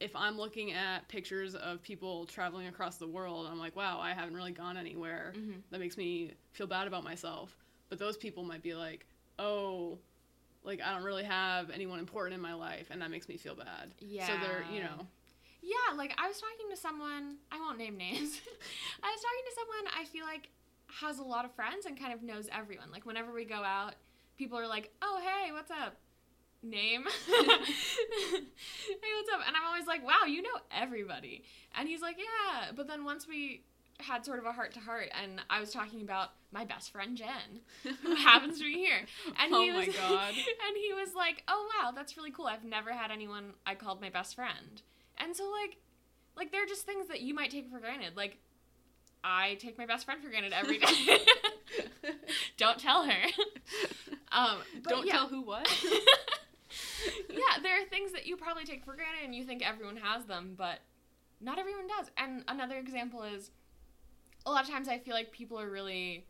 if 0.00 0.16
I'm 0.16 0.36
looking 0.36 0.72
at 0.72 1.06
pictures 1.08 1.54
of 1.54 1.80
people 1.82 2.26
traveling 2.26 2.66
across 2.66 2.96
the 2.96 3.06
world, 3.06 3.46
I'm 3.46 3.58
like, 3.58 3.76
wow, 3.76 4.00
I 4.00 4.14
haven't 4.14 4.34
really 4.34 4.50
gone 4.52 4.76
anywhere. 4.76 5.32
Mhm. 5.36 5.62
That 5.70 5.78
makes 5.78 5.96
me 5.96 6.32
feel 6.52 6.66
bad 6.66 6.88
about 6.88 7.04
myself. 7.04 7.56
But 7.88 7.98
those 8.00 8.16
people 8.16 8.42
might 8.42 8.62
be 8.62 8.74
like, 8.74 9.06
oh, 9.38 9.96
like 10.64 10.80
I 10.80 10.92
don't 10.92 11.04
really 11.04 11.24
have 11.24 11.70
anyone 11.70 12.00
important 12.00 12.34
in 12.34 12.40
my 12.40 12.54
life, 12.54 12.88
and 12.90 13.00
that 13.00 13.10
makes 13.12 13.28
me 13.28 13.36
feel 13.36 13.54
bad. 13.54 13.94
Yeah. 14.00 14.26
So 14.26 14.38
they're, 14.38 14.64
you 14.72 14.80
know, 14.82 15.06
Yeah, 15.62 15.96
like 15.96 16.14
I 16.18 16.26
was 16.28 16.40
talking 16.40 16.70
to 16.70 16.76
someone, 16.76 17.36
I 17.52 17.58
won't 17.58 17.78
name 17.78 17.96
names. 17.96 18.40
I 19.02 19.10
was 19.10 19.20
talking 19.20 19.44
to 19.46 19.54
someone 19.54 19.92
I 19.98 20.04
feel 20.04 20.24
like 20.24 20.48
has 21.00 21.18
a 21.18 21.22
lot 21.22 21.44
of 21.44 21.52
friends 21.54 21.86
and 21.86 21.98
kind 21.98 22.12
of 22.12 22.22
knows 22.22 22.48
everyone. 22.52 22.90
Like 22.90 23.06
whenever 23.06 23.32
we 23.32 23.44
go 23.44 23.62
out, 23.62 23.94
people 24.38 24.58
are 24.58 24.66
like, 24.66 24.90
"Oh, 25.02 25.20
hey, 25.22 25.52
what's 25.52 25.70
up?" 25.70 25.96
Name. 26.62 27.04
hey, 27.26 27.42
what's 29.16 29.30
up? 29.32 29.40
And 29.46 29.56
I'm 29.56 29.66
always 29.66 29.86
like, 29.86 30.04
"Wow, 30.04 30.24
you 30.26 30.42
know 30.42 30.48
everybody." 30.74 31.44
And 31.76 31.88
he's 31.88 32.02
like, 32.02 32.16
"Yeah." 32.18 32.72
But 32.74 32.86
then 32.88 33.04
once 33.04 33.26
we 33.28 33.62
had 34.00 34.24
sort 34.24 34.38
of 34.38 34.46
a 34.46 34.52
heart 34.52 34.72
to 34.72 34.80
heart 34.80 35.10
and 35.22 35.42
I 35.50 35.60
was 35.60 35.70
talking 35.72 36.00
about 36.00 36.30
my 36.52 36.64
best 36.64 36.90
friend 36.90 37.18
Jen, 37.18 37.60
who 38.02 38.14
happens 38.16 38.56
to 38.58 38.64
be 38.64 38.72
here. 38.74 39.04
And 39.38 39.52
Oh 39.54 39.60
he 39.60 39.70
my 39.70 39.84
God. 39.86 40.28
and 40.34 40.76
he 40.76 40.92
was 40.94 41.14
like, 41.14 41.42
"Oh 41.48 41.68
wow, 41.78 41.92
that's 41.94 42.16
really 42.16 42.30
cool. 42.30 42.46
I've 42.46 42.64
never 42.64 42.92
had 42.92 43.10
anyone 43.10 43.52
I 43.66 43.74
called 43.74 44.00
my 44.00 44.10
best 44.10 44.34
friend." 44.34 44.82
And 45.22 45.36
so 45.36 45.50
like 45.50 45.78
like 46.36 46.52
they're 46.52 46.66
just 46.66 46.86
things 46.86 47.08
that 47.08 47.20
you 47.20 47.34
might 47.34 47.50
take 47.50 47.70
for 47.70 47.78
granted. 47.78 48.16
Like 48.16 48.38
I 49.22 49.56
take 49.60 49.76
my 49.78 49.86
best 49.86 50.04
friend 50.04 50.22
for 50.22 50.30
granted 50.30 50.52
every 50.52 50.78
day. 50.78 51.18
Don't 52.56 52.78
tell 52.78 53.04
her. 53.04 53.22
Um, 54.32 54.58
don't 54.82 55.06
yeah. 55.06 55.12
tell 55.12 55.28
who 55.28 55.42
what. 55.42 55.66
yeah, 57.30 57.62
there 57.62 57.80
are 57.80 57.84
things 57.84 58.12
that 58.12 58.26
you 58.26 58.36
probably 58.36 58.64
take 58.64 58.84
for 58.84 58.94
granted 58.94 59.24
and 59.24 59.34
you 59.34 59.44
think 59.44 59.66
everyone 59.66 59.96
has 59.96 60.24
them, 60.24 60.54
but 60.56 60.78
not 61.40 61.58
everyone 61.58 61.88
does. 61.88 62.10
And 62.16 62.44
another 62.46 62.76
example 62.76 63.22
is 63.22 63.50
a 64.46 64.50
lot 64.50 64.62
of 64.62 64.70
times 64.70 64.88
I 64.88 64.98
feel 64.98 65.14
like 65.14 65.32
people 65.32 65.58
are 65.58 65.68
really 65.68 66.26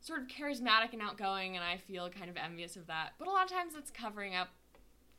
sort 0.00 0.20
of 0.20 0.28
charismatic 0.28 0.92
and 0.92 1.02
outgoing, 1.02 1.56
and 1.56 1.64
I 1.64 1.76
feel 1.76 2.08
kind 2.10 2.30
of 2.30 2.36
envious 2.36 2.76
of 2.76 2.86
that. 2.88 3.14
But 3.18 3.28
a 3.28 3.30
lot 3.30 3.44
of 3.44 3.50
times 3.50 3.74
it's 3.76 3.90
covering 3.90 4.34
up 4.34 4.48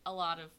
a 0.05 0.13
lot 0.13 0.39
of 0.39 0.51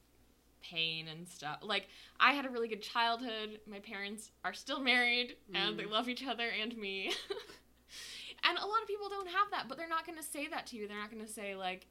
pain 0.71 1.09
and 1.09 1.29
stuff. 1.29 1.59
Like, 1.63 1.89
I 2.19 2.33
had 2.33 2.47
a 2.47 2.51
really 2.51 2.69
good 2.69 2.83
childhood. 2.83 3.61
My 3.71 3.79
parents 3.81 4.31
are 4.45 4.53
still 4.55 4.81
married, 4.81 5.37
and 5.55 5.75
Mm. 5.75 5.77
they 5.79 5.85
love 5.87 6.09
each 6.09 6.25
other 6.27 6.49
and 6.49 6.77
me. 6.77 7.13
and 8.45 8.59
a 8.59 8.67
lot 8.67 8.83
of 8.83 8.89
people 8.89 9.09
don't 9.09 9.29
have 9.29 9.51
that, 9.53 9.67
but 9.69 9.77
they're 9.79 9.89
not 9.89 10.07
going 10.07 10.19
to 10.19 10.25
say 10.25 10.47
that 10.49 10.67
to 10.69 10.77
you. 10.77 10.89
They're 10.89 10.99
not 11.01 11.11
going 11.11 11.25
to 11.25 11.31
say, 11.33 11.55
like, 11.55 11.87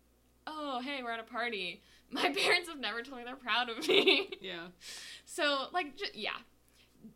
oh, 0.48 0.82
hey, 0.84 1.02
we're 1.04 1.12
at 1.12 1.20
a 1.20 1.24
party. 1.24 1.82
My 2.12 2.22
parents 2.34 2.70
have 2.70 2.80
never 2.80 3.02
told 3.02 3.20
me 3.20 3.24
they're 3.26 3.36
proud 3.36 3.70
of 3.70 3.88
me. 3.88 4.30
yeah. 4.42 4.68
so, 5.26 5.66
like, 5.74 5.96
j- 5.98 6.06
yeah. 6.14 6.32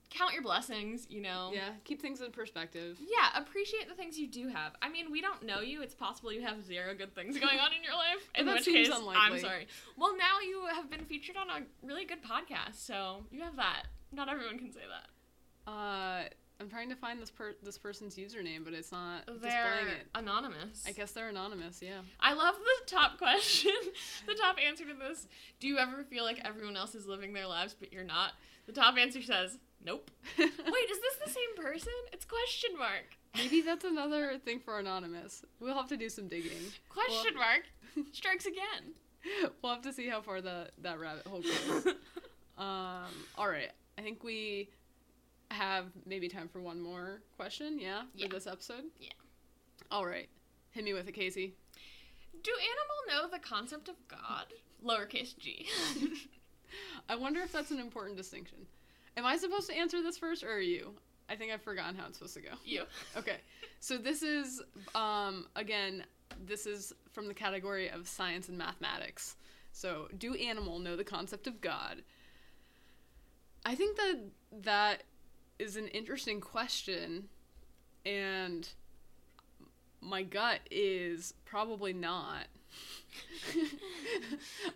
Count 0.09 0.33
your 0.33 0.41
blessings, 0.41 1.05
you 1.09 1.21
know? 1.21 1.51
Yeah. 1.53 1.69
Keep 1.83 2.01
things 2.01 2.21
in 2.21 2.31
perspective. 2.31 2.97
Yeah, 2.99 3.39
appreciate 3.41 3.87
the 3.87 3.95
things 3.95 4.17
you 4.17 4.27
do 4.27 4.47
have. 4.47 4.73
I 4.81 4.89
mean, 4.89 5.11
we 5.11 5.21
don't 5.21 5.43
know 5.43 5.59
you. 5.61 5.81
It's 5.81 5.93
possible 5.95 6.31
you 6.31 6.41
have 6.41 6.63
zero 6.63 6.93
good 6.95 7.13
things 7.13 7.37
going 7.37 7.59
on 7.59 7.71
in 7.73 7.83
your 7.83 7.93
life. 7.93 8.27
In 8.35 8.45
that 8.45 8.55
which 8.55 8.63
seems 8.63 8.89
case, 8.89 8.97
I'm 9.15 9.39
sorry. 9.39 9.67
Well, 9.97 10.15
now 10.17 10.39
you 10.45 10.65
have 10.73 10.89
been 10.89 11.05
featured 11.05 11.35
on 11.37 11.49
a 11.49 11.65
really 11.85 12.05
good 12.05 12.23
podcast, 12.23 12.75
so 12.75 13.25
you 13.31 13.41
have 13.41 13.55
that. 13.57 13.83
Not 14.11 14.29
everyone 14.29 14.57
can 14.57 14.71
say 14.71 14.81
that. 14.89 15.71
Uh, 15.71 16.23
I'm 16.59 16.69
trying 16.69 16.89
to 16.89 16.95
find 16.95 17.21
this 17.21 17.29
per- 17.29 17.55
this 17.61 17.77
person's 17.77 18.15
username, 18.15 18.63
but 18.63 18.73
it's 18.73 18.91
not 18.91 19.25
They're 19.27 19.35
displaying 19.35 19.87
it. 19.99 20.07
anonymous. 20.15 20.85
I 20.87 20.91
guess 20.91 21.11
they're 21.11 21.29
anonymous. 21.29 21.81
Yeah. 21.81 21.99
I 22.19 22.33
love 22.33 22.55
the 22.55 22.85
top 22.89 23.17
question, 23.17 23.71
the 24.27 24.33
top 24.33 24.57
answer 24.65 24.85
to 24.85 24.93
this. 24.93 25.27
Do 25.59 25.67
you 25.67 25.77
ever 25.77 26.03
feel 26.03 26.23
like 26.23 26.39
everyone 26.43 26.75
else 26.75 26.95
is 26.95 27.05
living 27.05 27.33
their 27.33 27.47
lives, 27.47 27.75
but 27.79 27.93
you're 27.93 28.03
not? 28.03 28.31
The 28.65 28.73
top 28.73 28.97
answer 28.97 29.21
says, 29.21 29.57
nope. 29.83 30.11
Wait, 30.39 30.47
is 30.47 30.99
this 31.01 31.15
the 31.25 31.31
same 31.31 31.55
person? 31.65 31.93
It's 32.13 32.25
question 32.25 32.71
mark. 32.77 33.17
Maybe 33.35 33.61
that's 33.61 33.85
another 33.93 34.37
thing 34.43 34.59
for 34.59 34.79
anonymous. 34.79 35.43
We'll 35.59 35.75
have 35.75 35.87
to 35.89 35.97
do 35.97 36.09
some 36.09 36.27
digging. 36.27 36.51
Question 36.89 37.35
mark. 37.35 37.63
Strikes 38.13 38.45
again. 38.45 38.93
We'll 39.61 39.73
have 39.73 39.81
to 39.83 39.93
see 39.93 40.07
how 40.07 40.21
far 40.21 40.41
that 40.41 40.71
that 40.81 40.99
rabbit 40.99 41.27
hole 41.27 41.41
goes. 41.41 41.87
um. 42.57 43.05
All 43.37 43.49
right. 43.49 43.71
I 43.97 44.01
think 44.01 44.23
we 44.23 44.69
have 45.51 45.85
maybe 46.05 46.27
time 46.27 46.47
for 46.47 46.61
one 46.61 46.79
more 46.81 47.21
question. 47.35 47.79
Yeah. 47.79 48.01
For 48.01 48.07
Yeah. 48.15 48.27
this 48.29 48.47
episode. 48.47 48.83
Yeah. 48.99 49.09
All 49.91 50.05
right. 50.05 50.29
Hit 50.71 50.83
me 50.83 50.93
with 50.93 51.07
it, 51.07 51.13
Casey. 51.13 51.53
Do 52.43 52.51
animal 52.51 53.23
know 53.29 53.29
the 53.35 53.39
concept 53.41 53.89
of 53.89 53.95
God? 54.07 54.53
Lowercase 54.85 55.35
g. 55.37 55.67
I 57.09 57.15
wonder 57.15 57.41
if 57.41 57.51
that's 57.51 57.71
an 57.71 57.79
important 57.79 58.17
distinction. 58.17 58.67
Am 59.17 59.25
I 59.25 59.35
supposed 59.35 59.67
to 59.69 59.75
answer 59.75 60.01
this 60.01 60.17
first, 60.17 60.43
or 60.43 60.51
are 60.51 60.59
you? 60.59 60.93
I 61.27 61.35
think 61.35 61.51
I've 61.51 61.61
forgotten 61.61 61.95
how 61.95 62.07
it's 62.07 62.17
supposed 62.17 62.35
to 62.35 62.41
go. 62.41 62.51
you. 62.63 62.83
Okay. 63.17 63.37
So 63.79 63.97
this 63.97 64.21
is 64.21 64.61
um 64.95 65.47
again, 65.55 66.05
this 66.45 66.65
is 66.65 66.93
from 67.11 67.27
the 67.27 67.33
category 67.33 67.89
of 67.89 68.07
science 68.07 68.47
and 68.47 68.57
mathematics. 68.57 69.35
So, 69.71 70.07
do 70.17 70.33
animal 70.33 70.79
know 70.79 70.95
the 70.95 71.03
concept 71.03 71.45
of 71.45 71.61
God? 71.61 72.01
I 73.65 73.75
think 73.75 73.97
that 73.97 74.19
that 74.63 75.03
is 75.59 75.75
an 75.75 75.87
interesting 75.89 76.39
question 76.39 77.25
and 78.05 78.67
my 80.01 80.23
gut 80.23 80.61
is 80.71 81.33
probably 81.45 81.93
not. 81.93 82.45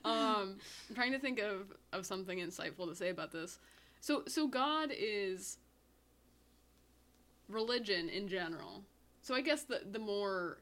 um, 0.05 0.57
I'm 0.89 0.95
trying 0.95 1.13
to 1.13 1.19
think 1.19 1.39
of, 1.39 1.73
of 1.93 2.05
something 2.05 2.39
insightful 2.39 2.87
to 2.87 2.95
say 2.95 3.09
about 3.09 3.31
this. 3.31 3.59
So 4.01 4.23
so 4.27 4.47
God 4.47 4.91
is 4.95 5.57
religion 7.47 8.09
in 8.09 8.27
general. 8.27 8.83
So 9.21 9.35
I 9.35 9.41
guess 9.41 9.63
the 9.63 9.81
the 9.91 9.99
more 9.99 10.57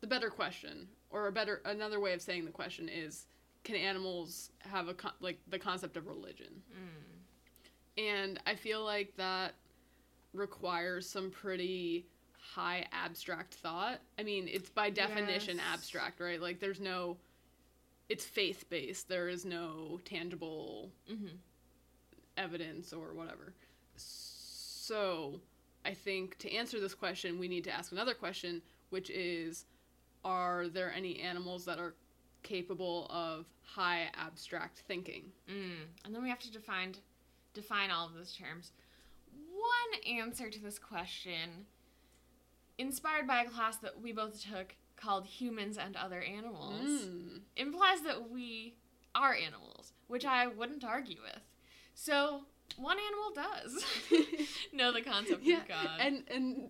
the 0.00 0.06
better 0.06 0.30
question 0.30 0.88
or 1.10 1.26
a 1.28 1.32
better 1.32 1.62
another 1.64 2.00
way 2.00 2.12
of 2.12 2.20
saying 2.22 2.44
the 2.44 2.50
question 2.50 2.88
is 2.88 3.26
can 3.62 3.76
animals 3.76 4.50
have 4.60 4.88
a 4.88 4.94
con- 4.94 5.12
like 5.20 5.38
the 5.48 5.58
concept 5.58 5.96
of 5.96 6.06
religion? 6.06 6.62
Mm. 6.72 8.02
And 8.02 8.40
I 8.46 8.54
feel 8.54 8.82
like 8.84 9.14
that 9.16 9.54
requires 10.32 11.08
some 11.08 11.30
pretty 11.30 12.06
high 12.38 12.86
abstract 12.92 13.54
thought. 13.54 14.00
I 14.18 14.22
mean, 14.22 14.48
it's 14.48 14.70
by 14.70 14.88
definition 14.90 15.56
Yes. 15.58 15.66
abstract, 15.74 16.20
right? 16.20 16.40
Like 16.40 16.58
there's 16.58 16.80
no 16.80 17.18
it's 18.08 18.24
faith 18.24 18.64
based. 18.70 19.08
There 19.08 19.28
is 19.28 19.44
no 19.44 20.00
tangible 20.04 20.90
Mm-hmm. 21.10 21.36
Evidence 22.40 22.92
or 22.92 23.12
whatever. 23.12 23.52
So, 23.96 25.40
I 25.84 25.94
think 25.94 26.38
to 26.38 26.52
answer 26.52 26.80
this 26.80 26.94
question, 26.94 27.38
we 27.38 27.48
need 27.48 27.64
to 27.64 27.70
ask 27.70 27.92
another 27.92 28.14
question, 28.14 28.62
which 28.90 29.10
is 29.10 29.64
Are 30.24 30.68
there 30.68 30.92
any 30.92 31.20
animals 31.20 31.64
that 31.66 31.78
are 31.78 31.94
capable 32.42 33.06
of 33.10 33.46
high 33.62 34.10
abstract 34.14 34.80
thinking? 34.88 35.24
Mm. 35.48 35.84
And 36.04 36.14
then 36.14 36.22
we 36.22 36.28
have 36.28 36.40
to 36.40 36.50
define 36.52 36.94
define 37.54 37.90
all 37.90 38.06
of 38.06 38.14
those 38.14 38.34
terms. 38.36 38.72
One 39.52 40.16
answer 40.18 40.50
to 40.50 40.60
this 40.62 40.78
question, 40.78 41.66
inspired 42.78 43.26
by 43.26 43.42
a 43.42 43.48
class 43.48 43.76
that 43.78 44.00
we 44.00 44.12
both 44.12 44.42
took 44.42 44.74
called 44.96 45.26
Humans 45.26 45.78
and 45.78 45.96
Other 45.96 46.20
Animals, 46.20 46.82
Mm. 46.82 47.40
implies 47.56 48.02
that 48.02 48.30
we 48.30 48.74
are 49.14 49.34
animals, 49.34 49.92
which 50.08 50.24
I 50.24 50.46
wouldn't 50.46 50.84
argue 50.84 51.20
with. 51.22 51.42
So 52.02 52.40
one 52.78 52.96
animal 52.98 53.30
does 53.34 53.84
know 54.72 54.90
the 54.90 55.02
concept 55.02 55.42
yeah, 55.42 55.58
of 55.60 55.68
God. 55.68 55.88
and 56.00 56.22
and 56.30 56.68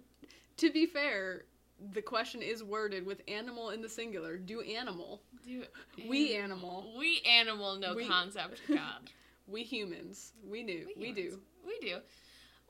to 0.57 0.73
be 0.73 0.87
fair, 0.87 1.45
the 1.93 2.03
question 2.03 2.43
is 2.43 2.65
worded 2.65 3.07
with 3.07 3.21
animal 3.29 3.71
in 3.71 3.81
the 3.81 3.89
singular. 3.89 4.37
Do 4.37 4.61
animal, 4.61 5.23
Do 5.45 5.63
we 6.09 6.35
animal, 6.35 6.93
we 6.99 7.23
animal 7.25 7.77
know 7.77 7.95
We- 7.95 8.09
concept 8.09 8.61
of 8.69 8.77
God. 8.77 9.11
we 9.47 9.63
humans, 9.63 10.33
we 10.45 10.65
do, 10.65 10.87
we, 10.97 11.13
do. 11.13 11.39
We 11.65 11.79
do. 11.79 11.99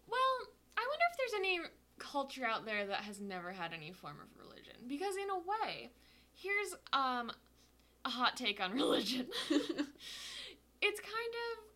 Well, 0.07 0.37
I 0.77 0.83
wonder 0.87 1.05
if 1.13 1.17
there's 1.17 1.41
any 1.41 1.61
culture 1.99 2.45
out 2.45 2.67
there 2.67 2.87
that 2.87 3.03
has 3.05 3.23
never 3.23 3.53
had 3.53 3.73
any 3.73 3.93
form 3.93 4.17
of 4.21 4.29
religion. 4.39 4.75
Because 4.87 5.15
in 5.17 5.31
a 5.31 5.39
way, 5.39 5.91
here's 6.35 6.75
um 6.93 7.33
a 8.05 8.11
hot 8.11 8.37
take 8.37 8.61
on 8.61 8.73
religion. 8.75 9.27
it's 9.49 11.01
kind 11.01 11.35
of 11.57 11.70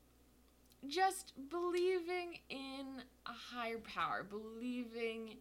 just 0.88 1.33
believing 1.51 2.38
in 2.49 3.03
a 3.27 3.33
higher 3.33 3.79
power, 3.79 4.25
believing 4.29 5.37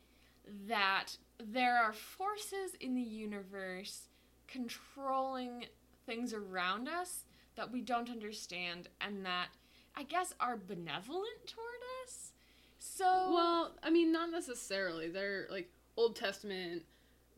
that 0.68 1.18
there 1.40 1.78
are 1.78 1.94
forces 1.94 2.76
in 2.80 2.96
the 2.96 3.02
universe 3.02 4.08
controlling 4.48 5.66
things 6.06 6.34
around 6.34 6.88
us 6.88 7.24
that 7.56 7.72
we 7.72 7.82
don't 7.82 8.10
understand 8.10 8.90
and 9.02 9.26
that 9.26 9.48
I 9.96 10.04
guess 10.04 10.34
are 10.40 10.58
benevolent 10.58 11.48
toward 11.48 11.68
us. 12.06 12.32
So 12.80 13.06
Well, 13.34 13.76
I 13.84 13.90
mean, 13.90 14.12
not 14.12 14.32
necessarily. 14.32 15.10
They're 15.10 15.48
like 15.50 15.70
Old 15.96 16.16
Testament. 16.16 16.84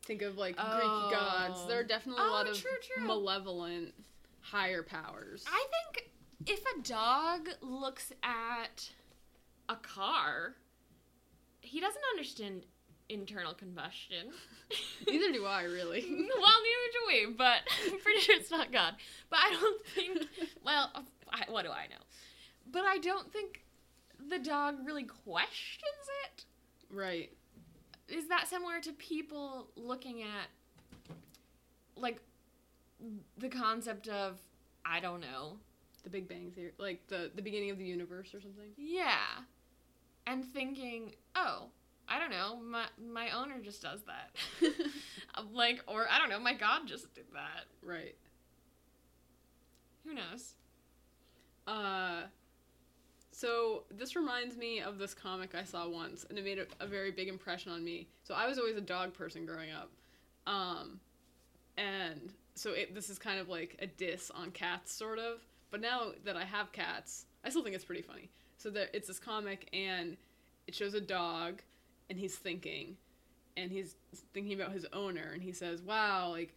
Think 0.04 0.22
of 0.22 0.38
like 0.38 0.56
Oh. 0.58 0.74
Greek 1.10 1.20
gods. 1.20 1.68
There 1.68 1.80
are 1.80 1.84
definitely 1.84 2.24
a 2.24 2.28
Oh, 2.28 2.32
lot 2.32 2.48
of 2.50 2.60
true, 2.60 2.72
true. 2.96 3.06
malevolent 3.06 3.94
higher 4.42 4.84
powers. 4.84 5.44
I 5.48 5.66
think 5.94 6.10
if 6.46 6.62
a 6.78 6.82
dog 6.82 7.50
looks 7.62 8.12
at 8.24 8.92
a 9.70 9.76
car, 9.76 10.56
he 11.62 11.80
doesn't 11.80 12.04
understand 12.14 12.66
internal 13.10 13.54
combustion. 13.54 14.30
Neither 15.08 15.32
do 15.32 15.46
I, 15.46 15.64
really. 15.64 16.06
well, 16.10 16.18
neither 16.18 16.92
do 16.92 17.00
we, 17.08 17.34
but 17.34 17.58
I'm 17.86 18.00
pretty 18.00 18.20
sure 18.22 18.36
it's 18.36 18.52
not 18.52 18.72
God. 18.72 18.96
But 19.30 19.40
I 19.40 19.58
don't 19.60 19.86
think, 19.88 20.28
well, 20.64 20.92
I, 21.32 21.44
what 21.50 21.66
do 21.66 21.72
I 21.72 21.88
know? 21.88 22.04
But 22.72 22.84
I 22.86 22.98
don't 22.98 23.32
think 23.32 23.64
the 24.30 24.40
dog 24.40 24.78
really 24.86 25.04
questions 25.04 25.84
it. 26.26 26.46
Right. 26.90 27.32
Is 28.08 28.28
that 28.30 28.48
similar 28.48 28.80
to 28.82 28.92
people 28.94 29.68
looking 29.76 30.24
at, 30.24 30.48
like, 31.96 32.20
the 33.38 33.50
concept 33.50 34.08
of, 34.08 34.40
I 34.86 35.00
don't 35.00 35.22
know, 35.22 35.58
The 36.06 36.10
Big 36.10 36.30
Bang 36.30 36.52
Theory, 36.56 36.72
like 36.78 37.06
the 37.08 37.32
the 37.36 37.42
beginning 37.42 37.72
of 37.72 37.78
the 37.78 37.84
universe 37.84 38.34
or 38.34 38.40
something. 38.40 38.70
Yeah. 38.78 39.18
And 40.28 40.46
thinking, 40.46 41.14
oh, 41.36 41.66
I 42.08 42.20
don't 42.20 42.30
know, 42.30 42.58
my 42.58 42.86
my 43.12 43.32
owner 43.32 43.60
just 43.62 43.82
does 43.82 44.02
that. 44.04 44.32
like, 45.52 45.84
or 45.88 46.06
I 46.10 46.20
don't 46.20 46.30
know, 46.30 46.40
my 46.40 46.54
God 46.54 46.82
just 46.88 47.14
did 47.14 47.26
that. 47.34 47.66
right. 47.84 48.16
Who 50.06 50.14
knows? 50.14 50.54
Uh, 51.66 52.22
so 53.32 53.84
this 53.90 54.16
reminds 54.16 54.56
me 54.56 54.80
of 54.80 55.00
this 55.00 55.16
comic 55.16 55.56
I 55.56 55.64
saw 55.64 55.90
once, 55.90 56.26
and 56.30 56.38
it 56.38 56.44
made 56.44 56.60
a, 56.60 56.68
a 56.80 56.88
very 56.88 57.12
big 57.12 57.28
impression 57.28 57.72
on 57.72 57.84
me. 57.84 58.08
So 58.24 58.36
I 58.36 58.48
was 58.48 58.60
always 58.60 58.78
a 58.78 58.82
dog 58.82 59.14
person 59.14 59.46
growing 59.46 59.72
up, 59.72 59.90
um, 60.46 61.00
and 61.78 62.32
so 62.54 62.72
it, 62.72 62.94
this 62.94 63.10
is 63.10 63.18
kind 63.18 63.40
of 63.40 63.50
like 63.50 63.78
a 63.80 63.88
diss 63.88 64.32
on 64.32 64.52
cats, 64.52 64.94
sort 64.94 65.20
of. 65.20 65.40
But 65.76 65.82
now 65.82 66.12
that 66.24 66.38
I 66.38 66.46
have 66.46 66.72
cats, 66.72 67.26
I 67.44 67.50
still 67.50 67.62
think 67.62 67.76
it's 67.76 67.84
pretty 67.84 68.02
funny. 68.02 68.30
So 68.58 68.70
there, 68.70 68.88
it's 68.94 69.10
this 69.10 69.20
comic, 69.20 69.68
and 69.74 70.16
it 70.68 70.74
shows 70.74 70.94
a 70.94 71.02
dog, 71.02 71.62
and 72.10 72.18
he's 72.18 72.34
thinking, 72.34 72.96
and 73.58 73.70
he's 73.70 73.98
thinking 74.34 74.54
about 74.54 74.72
his 74.72 74.86
owner, 74.94 75.32
and 75.34 75.44
he 75.44 75.52
says, 75.52 75.82
"Wow, 75.82 76.30
like." 76.30 76.54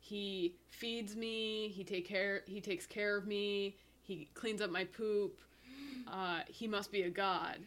He 0.00 0.54
feeds 0.68 1.16
me. 1.16 1.68
He 1.68 1.82
take 1.82 2.06
care. 2.06 2.42
He 2.46 2.60
takes 2.60 2.84
care 2.86 3.16
of 3.16 3.26
me. 3.26 3.74
He 4.02 4.28
cleans 4.34 4.60
up 4.60 4.70
my 4.70 4.84
poop. 4.84 5.40
Uh, 6.06 6.40
he 6.46 6.66
must 6.66 6.90
be 6.92 7.02
a 7.02 7.10
god. 7.10 7.58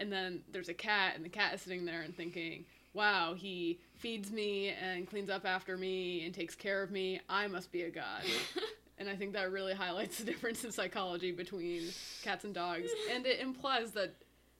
And 0.00 0.12
then 0.12 0.42
there's 0.52 0.68
a 0.68 0.74
cat, 0.74 1.14
and 1.16 1.24
the 1.24 1.30
cat 1.30 1.54
is 1.54 1.62
sitting 1.62 1.84
there 1.86 2.02
and 2.02 2.14
thinking, 2.14 2.64
"Wow, 2.94 3.34
he 3.34 3.80
feeds 3.96 4.30
me 4.30 4.70
and 4.70 5.08
cleans 5.08 5.30
up 5.30 5.46
after 5.46 5.76
me 5.76 6.24
and 6.24 6.34
takes 6.34 6.54
care 6.54 6.82
of 6.82 6.90
me. 6.90 7.20
I 7.28 7.48
must 7.48 7.70
be 7.70 7.82
a 7.82 7.90
god." 7.90 8.24
and 8.98 9.08
I 9.08 9.16
think 9.16 9.32
that 9.32 9.50
really 9.50 9.74
highlights 9.74 10.18
the 10.18 10.24
difference 10.32 10.64
in 10.64 10.72
psychology 10.72 11.32
between 11.32 11.84
cats 12.22 12.44
and 12.44 12.54
dogs, 12.54 12.90
and 13.12 13.26
it 13.26 13.40
implies 13.40 13.92
that 13.92 14.14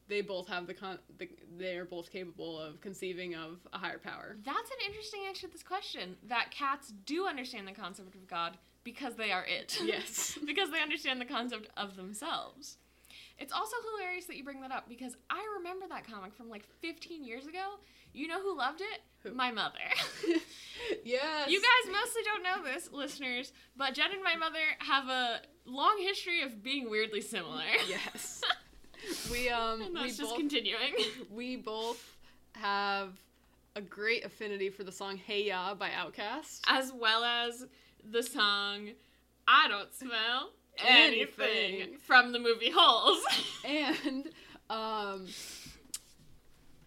they 0.08 0.22
both 0.22 0.48
have 0.48 0.66
the 0.66 0.74
con. 0.74 0.98
The, 1.18 1.28
they 1.58 1.76
are 1.76 1.84
both 1.84 2.10
capable 2.10 2.58
of 2.58 2.80
conceiving 2.80 3.34
of 3.34 3.58
a 3.72 3.78
higher 3.78 3.98
power. 3.98 4.36
That's 4.44 4.70
an 4.70 4.78
interesting 4.86 5.22
answer 5.28 5.46
to 5.46 5.52
this 5.52 5.62
question. 5.62 6.16
That 6.26 6.50
cats 6.50 6.92
do 7.04 7.26
understand 7.26 7.68
the 7.68 7.72
concept 7.72 8.14
of 8.14 8.26
God 8.26 8.56
because 8.84 9.16
they 9.16 9.32
are 9.32 9.44
it. 9.44 9.78
Yes. 9.84 10.38
because 10.46 10.70
they 10.70 10.80
understand 10.80 11.20
the 11.20 11.26
concept 11.26 11.68
of 11.76 11.96
themselves. 11.96 12.78
It's 13.38 13.52
also 13.52 13.76
hilarious 13.92 14.26
that 14.26 14.36
you 14.36 14.42
bring 14.44 14.60
that 14.62 14.72
up 14.72 14.88
because 14.88 15.16
I 15.30 15.44
remember 15.58 15.86
that 15.88 16.06
comic 16.06 16.34
from 16.34 16.48
like 16.48 16.64
15 16.80 17.24
years 17.24 17.46
ago. 17.46 17.78
You 18.12 18.26
know 18.26 18.40
who 18.40 18.56
loved 18.56 18.80
it? 18.80 19.00
Who? 19.22 19.34
My 19.34 19.52
mother. 19.52 19.78
yes. 21.04 21.48
You 21.48 21.60
guys 21.60 21.92
mostly 21.92 22.22
don't 22.24 22.42
know 22.42 22.64
this, 22.64 22.90
listeners, 22.92 23.52
but 23.76 23.94
Jen 23.94 24.10
and 24.12 24.22
my 24.22 24.34
mother 24.34 24.58
have 24.80 25.08
a 25.08 25.40
long 25.66 25.98
history 26.00 26.42
of 26.42 26.62
being 26.62 26.90
weirdly 26.90 27.20
similar. 27.20 27.62
Yes. 27.88 28.42
We 29.30 29.48
um 29.48 29.80
and 29.80 29.94
we 29.94 30.00
that's 30.00 30.16
just 30.16 30.30
both 30.30 30.38
continuing. 30.38 30.92
we 31.30 31.54
both 31.54 32.16
have 32.56 33.12
a 33.76 33.80
great 33.80 34.24
affinity 34.24 34.70
for 34.70 34.82
the 34.82 34.90
song 34.90 35.16
Hey 35.16 35.46
Ya 35.46 35.74
by 35.74 35.90
Outkast. 35.90 36.62
As 36.66 36.92
well 36.92 37.22
as 37.22 37.64
the 38.02 38.24
song 38.24 38.90
I 39.46 39.68
Don't 39.68 39.94
Smell 39.94 40.50
Anything, 40.86 41.46
Anything. 41.48 41.96
from 41.98 42.32
the 42.32 42.38
movie 42.38 42.70
Holes. 42.74 43.20
And 43.64 44.28
um 44.70 45.26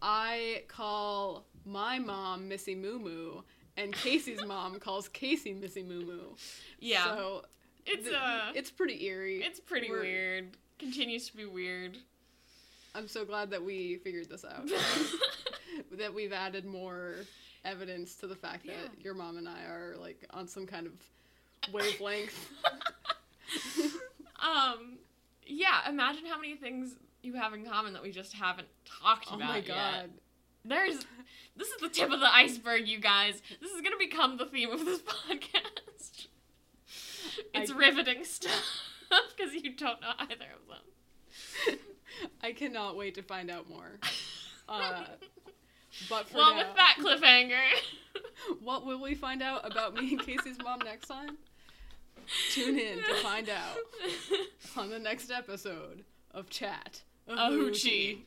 I 0.01 0.63
call 0.67 1.45
my 1.65 1.99
mom 1.99 2.47
Missy 2.47 2.75
Moo 2.75 2.97
Moo 2.99 3.41
and 3.77 3.93
Casey's 3.93 4.43
mom 4.45 4.79
calls 4.79 5.07
Casey 5.09 5.53
Missy 5.53 5.83
Moo 5.83 6.05
Moo. 6.05 6.19
yeah. 6.79 7.03
So 7.05 7.43
it's 7.85 8.03
th- 8.05 8.15
uh 8.15 8.51
it's 8.55 8.71
pretty 8.71 9.03
eerie. 9.05 9.41
it's 9.43 9.59
pretty 9.59 9.89
we're- 9.89 10.01
weird. 10.01 10.57
Continues 10.79 11.27
to 11.29 11.37
be 11.37 11.45
weird. 11.45 11.97
I'm 12.95 13.07
so 13.07 13.23
glad 13.23 13.51
that 13.51 13.63
we 13.63 13.97
figured 13.97 14.27
this 14.29 14.43
out. 14.43 14.67
that 15.91 16.13
we've 16.13 16.33
added 16.33 16.65
more 16.65 17.15
evidence 17.63 18.15
to 18.15 18.27
the 18.27 18.35
fact 18.35 18.65
that 18.65 18.73
Yeah. 18.73 18.89
your 19.03 19.13
mom 19.13 19.37
and 19.37 19.47
I 19.47 19.63
are 19.65 19.95
like 19.99 20.25
on 20.31 20.47
some 20.47 20.65
kind 20.65 20.87
of 20.87 20.93
wavelength. 21.71 22.49
um 24.41 24.97
yeah, 25.45 25.89
imagine 25.89 26.25
how 26.25 26.39
many 26.39 26.55
things 26.55 26.95
you 27.23 27.33
have 27.33 27.53
in 27.53 27.65
common 27.65 27.93
that 27.93 28.01
we 28.03 28.11
just 28.11 28.33
haven't 28.33 28.67
talked 28.85 29.27
oh 29.31 29.35
about 29.35 29.49
Oh 29.49 29.51
my 29.51 29.57
yet. 29.57 29.67
god. 29.67 30.09
There's 30.63 31.05
this 31.57 31.67
is 31.69 31.77
the 31.81 31.89
tip 31.89 32.11
of 32.11 32.19
the 32.19 32.33
iceberg, 32.33 32.87
you 32.87 32.99
guys. 32.99 33.41
This 33.61 33.71
is 33.71 33.81
gonna 33.81 33.97
become 33.97 34.37
the 34.37 34.45
theme 34.45 34.71
of 34.71 34.85
this 34.85 34.99
podcast. 35.29 36.27
It's 37.53 37.71
I- 37.71 37.75
riveting 37.75 38.23
stuff 38.23 38.63
because 39.35 39.53
you 39.53 39.75
don't 39.75 40.01
know 40.01 40.11
either 40.19 40.45
of 40.55 40.67
them. 40.67 41.79
I 42.43 42.51
cannot 42.53 42.95
wait 42.97 43.15
to 43.15 43.23
find 43.23 43.49
out 43.49 43.69
more. 43.69 43.99
Uh, 44.69 45.03
but 46.09 46.29
for 46.29 46.37
well, 46.37 46.51
now, 46.55 46.57
with 46.67 46.75
that 46.75 46.97
cliffhanger, 46.99 47.59
what 48.61 48.85
will 48.85 49.01
we 49.01 49.15
find 49.15 49.41
out 49.41 49.69
about 49.69 49.93
me 49.95 50.11
and 50.13 50.21
Casey's 50.21 50.57
mom 50.63 50.79
next 50.85 51.07
time? 51.07 51.37
Tune 52.51 52.79
in 52.79 52.97
to 52.97 53.15
find 53.15 53.49
out 53.49 53.77
on 54.77 54.89
the 54.89 54.99
next 54.99 55.31
episode 55.31 56.03
of 56.31 56.49
Chat. 56.49 57.01
A 57.27 57.35
hoochie. 57.35 57.51
Hoochie. 57.51 58.17